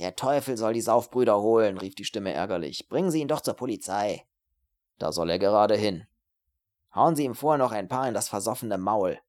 Der 0.00 0.16
Teufel 0.16 0.56
soll 0.56 0.72
die 0.72 0.80
Saufbrüder 0.80 1.40
holen, 1.40 1.78
rief 1.78 1.94
die 1.94 2.04
Stimme 2.04 2.32
ärgerlich. 2.32 2.88
Bringen 2.88 3.12
Sie 3.12 3.20
ihn 3.20 3.28
doch 3.28 3.40
zur 3.40 3.54
Polizei. 3.54 4.26
Da 4.98 5.12
soll 5.12 5.30
er 5.30 5.38
gerade 5.38 5.76
hin. 5.76 6.08
Hauen 6.92 7.14
Sie 7.14 7.24
ihm 7.24 7.36
vorher 7.36 7.58
noch 7.58 7.70
ein 7.70 7.86
paar 7.86 8.08
in 8.08 8.14
das 8.14 8.28
versoffene 8.28 8.78
Maul. 8.78 9.20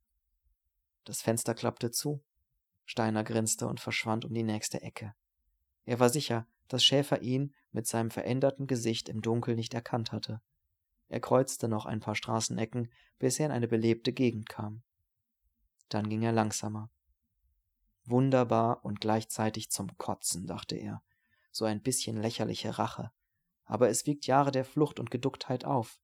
Das 1.05 1.21
Fenster 1.21 1.53
klappte 1.53 1.91
zu. 1.91 2.23
Steiner 2.85 3.23
grinste 3.23 3.67
und 3.67 3.79
verschwand 3.79 4.25
um 4.25 4.33
die 4.33 4.43
nächste 4.43 4.81
Ecke. 4.81 5.13
Er 5.85 5.99
war 5.99 6.09
sicher, 6.09 6.47
dass 6.69 6.83
Schäfer 6.83 7.21
ihn 7.21 7.53
mit 7.71 7.85
seinem 7.85 8.09
veränderten 8.09 8.65
Gesicht 8.65 9.09
im 9.09 9.21
Dunkel 9.21 9.55
nicht 9.55 9.75
erkannt 9.75 10.11
hatte. 10.11 10.41
Er 11.09 11.19
kreuzte 11.19 11.67
noch 11.67 11.85
ein 11.85 11.99
paar 11.99 12.15
Straßenecken, 12.15 12.91
bis 13.17 13.39
er 13.39 13.47
in 13.47 13.51
eine 13.51 13.67
belebte 13.67 14.13
Gegend 14.13 14.47
kam. 14.47 14.83
Dann 15.89 16.07
ging 16.07 16.21
er 16.21 16.31
langsamer. 16.31 16.89
Wunderbar 18.05 18.85
und 18.85 19.01
gleichzeitig 19.01 19.71
zum 19.71 19.97
Kotzen, 19.97 20.47
dachte 20.47 20.75
er. 20.75 21.01
So 21.51 21.65
ein 21.65 21.81
bisschen 21.81 22.17
lächerliche 22.21 22.77
Rache. 22.77 23.11
Aber 23.65 23.89
es 23.89 24.05
wiegt 24.05 24.27
Jahre 24.27 24.51
der 24.51 24.65
Flucht 24.65 24.99
und 24.99 25.11
Geducktheit 25.11 25.65
auf. 25.65 25.99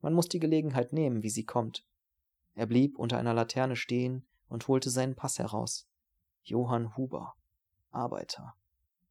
Man 0.00 0.14
muss 0.14 0.28
die 0.28 0.38
Gelegenheit 0.38 0.92
nehmen, 0.92 1.22
wie 1.22 1.30
sie 1.30 1.44
kommt. 1.44 1.86
Er 2.54 2.66
blieb 2.66 2.98
unter 2.98 3.18
einer 3.18 3.34
Laterne 3.34 3.76
stehen 3.76 4.26
und 4.48 4.68
holte 4.68 4.90
seinen 4.90 5.16
Pass 5.16 5.38
heraus. 5.38 5.88
Johann 6.42 6.96
Huber, 6.96 7.34
Arbeiter. 7.90 8.54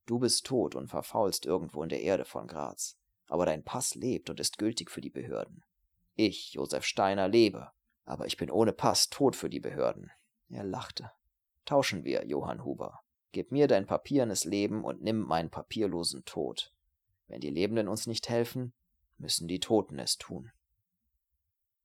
Du 0.06 0.20
bist 0.20 0.46
tot 0.46 0.76
und 0.76 0.88
verfaulst 0.88 1.46
irgendwo 1.46 1.84
in 1.84 1.90
der 1.90 2.02
Erde 2.02 2.26
von 2.26 2.48
Graz, 2.48 2.99
aber 3.30 3.46
dein 3.46 3.64
Pass 3.64 3.96
lebt 3.96 4.30
und 4.30 4.40
ist 4.40 4.58
gültig 4.58 4.92
für 4.92 5.02
die 5.02 5.10
Behörden. 5.10 5.64
Ich, 6.16 6.54
Josef 6.54 6.84
Steiner, 6.84 7.30
lebe, 7.30 7.72
aber 8.04 8.26
ich 8.26 8.36
bin 8.36 8.52
ohne 8.52 8.74
Pass 8.74 9.10
tot 9.10 9.36
für 9.36 9.50
die 9.50 9.62
Behörden. 9.62 10.12
Er 10.50 10.64
lachte. 10.64 11.12
Tauschen 11.64 12.04
wir, 12.04 12.26
Johann 12.26 12.66
Huber. 12.66 13.00
Gib 13.32 13.52
mir 13.52 13.68
dein 13.68 13.86
papiernes 13.86 14.44
Leben 14.44 14.84
und 14.84 15.04
nimm 15.04 15.22
meinen 15.22 15.52
papierlosen 15.52 16.26
Tod. 16.26 16.74
Wenn 17.28 17.40
die 17.40 17.52
Lebenden 17.52 17.88
uns 17.88 18.08
nicht 18.08 18.28
helfen, 18.28 18.74
müssen 19.18 19.48
die 19.48 19.60
Toten 19.60 20.00
es 20.00 20.18
tun. 20.18 20.52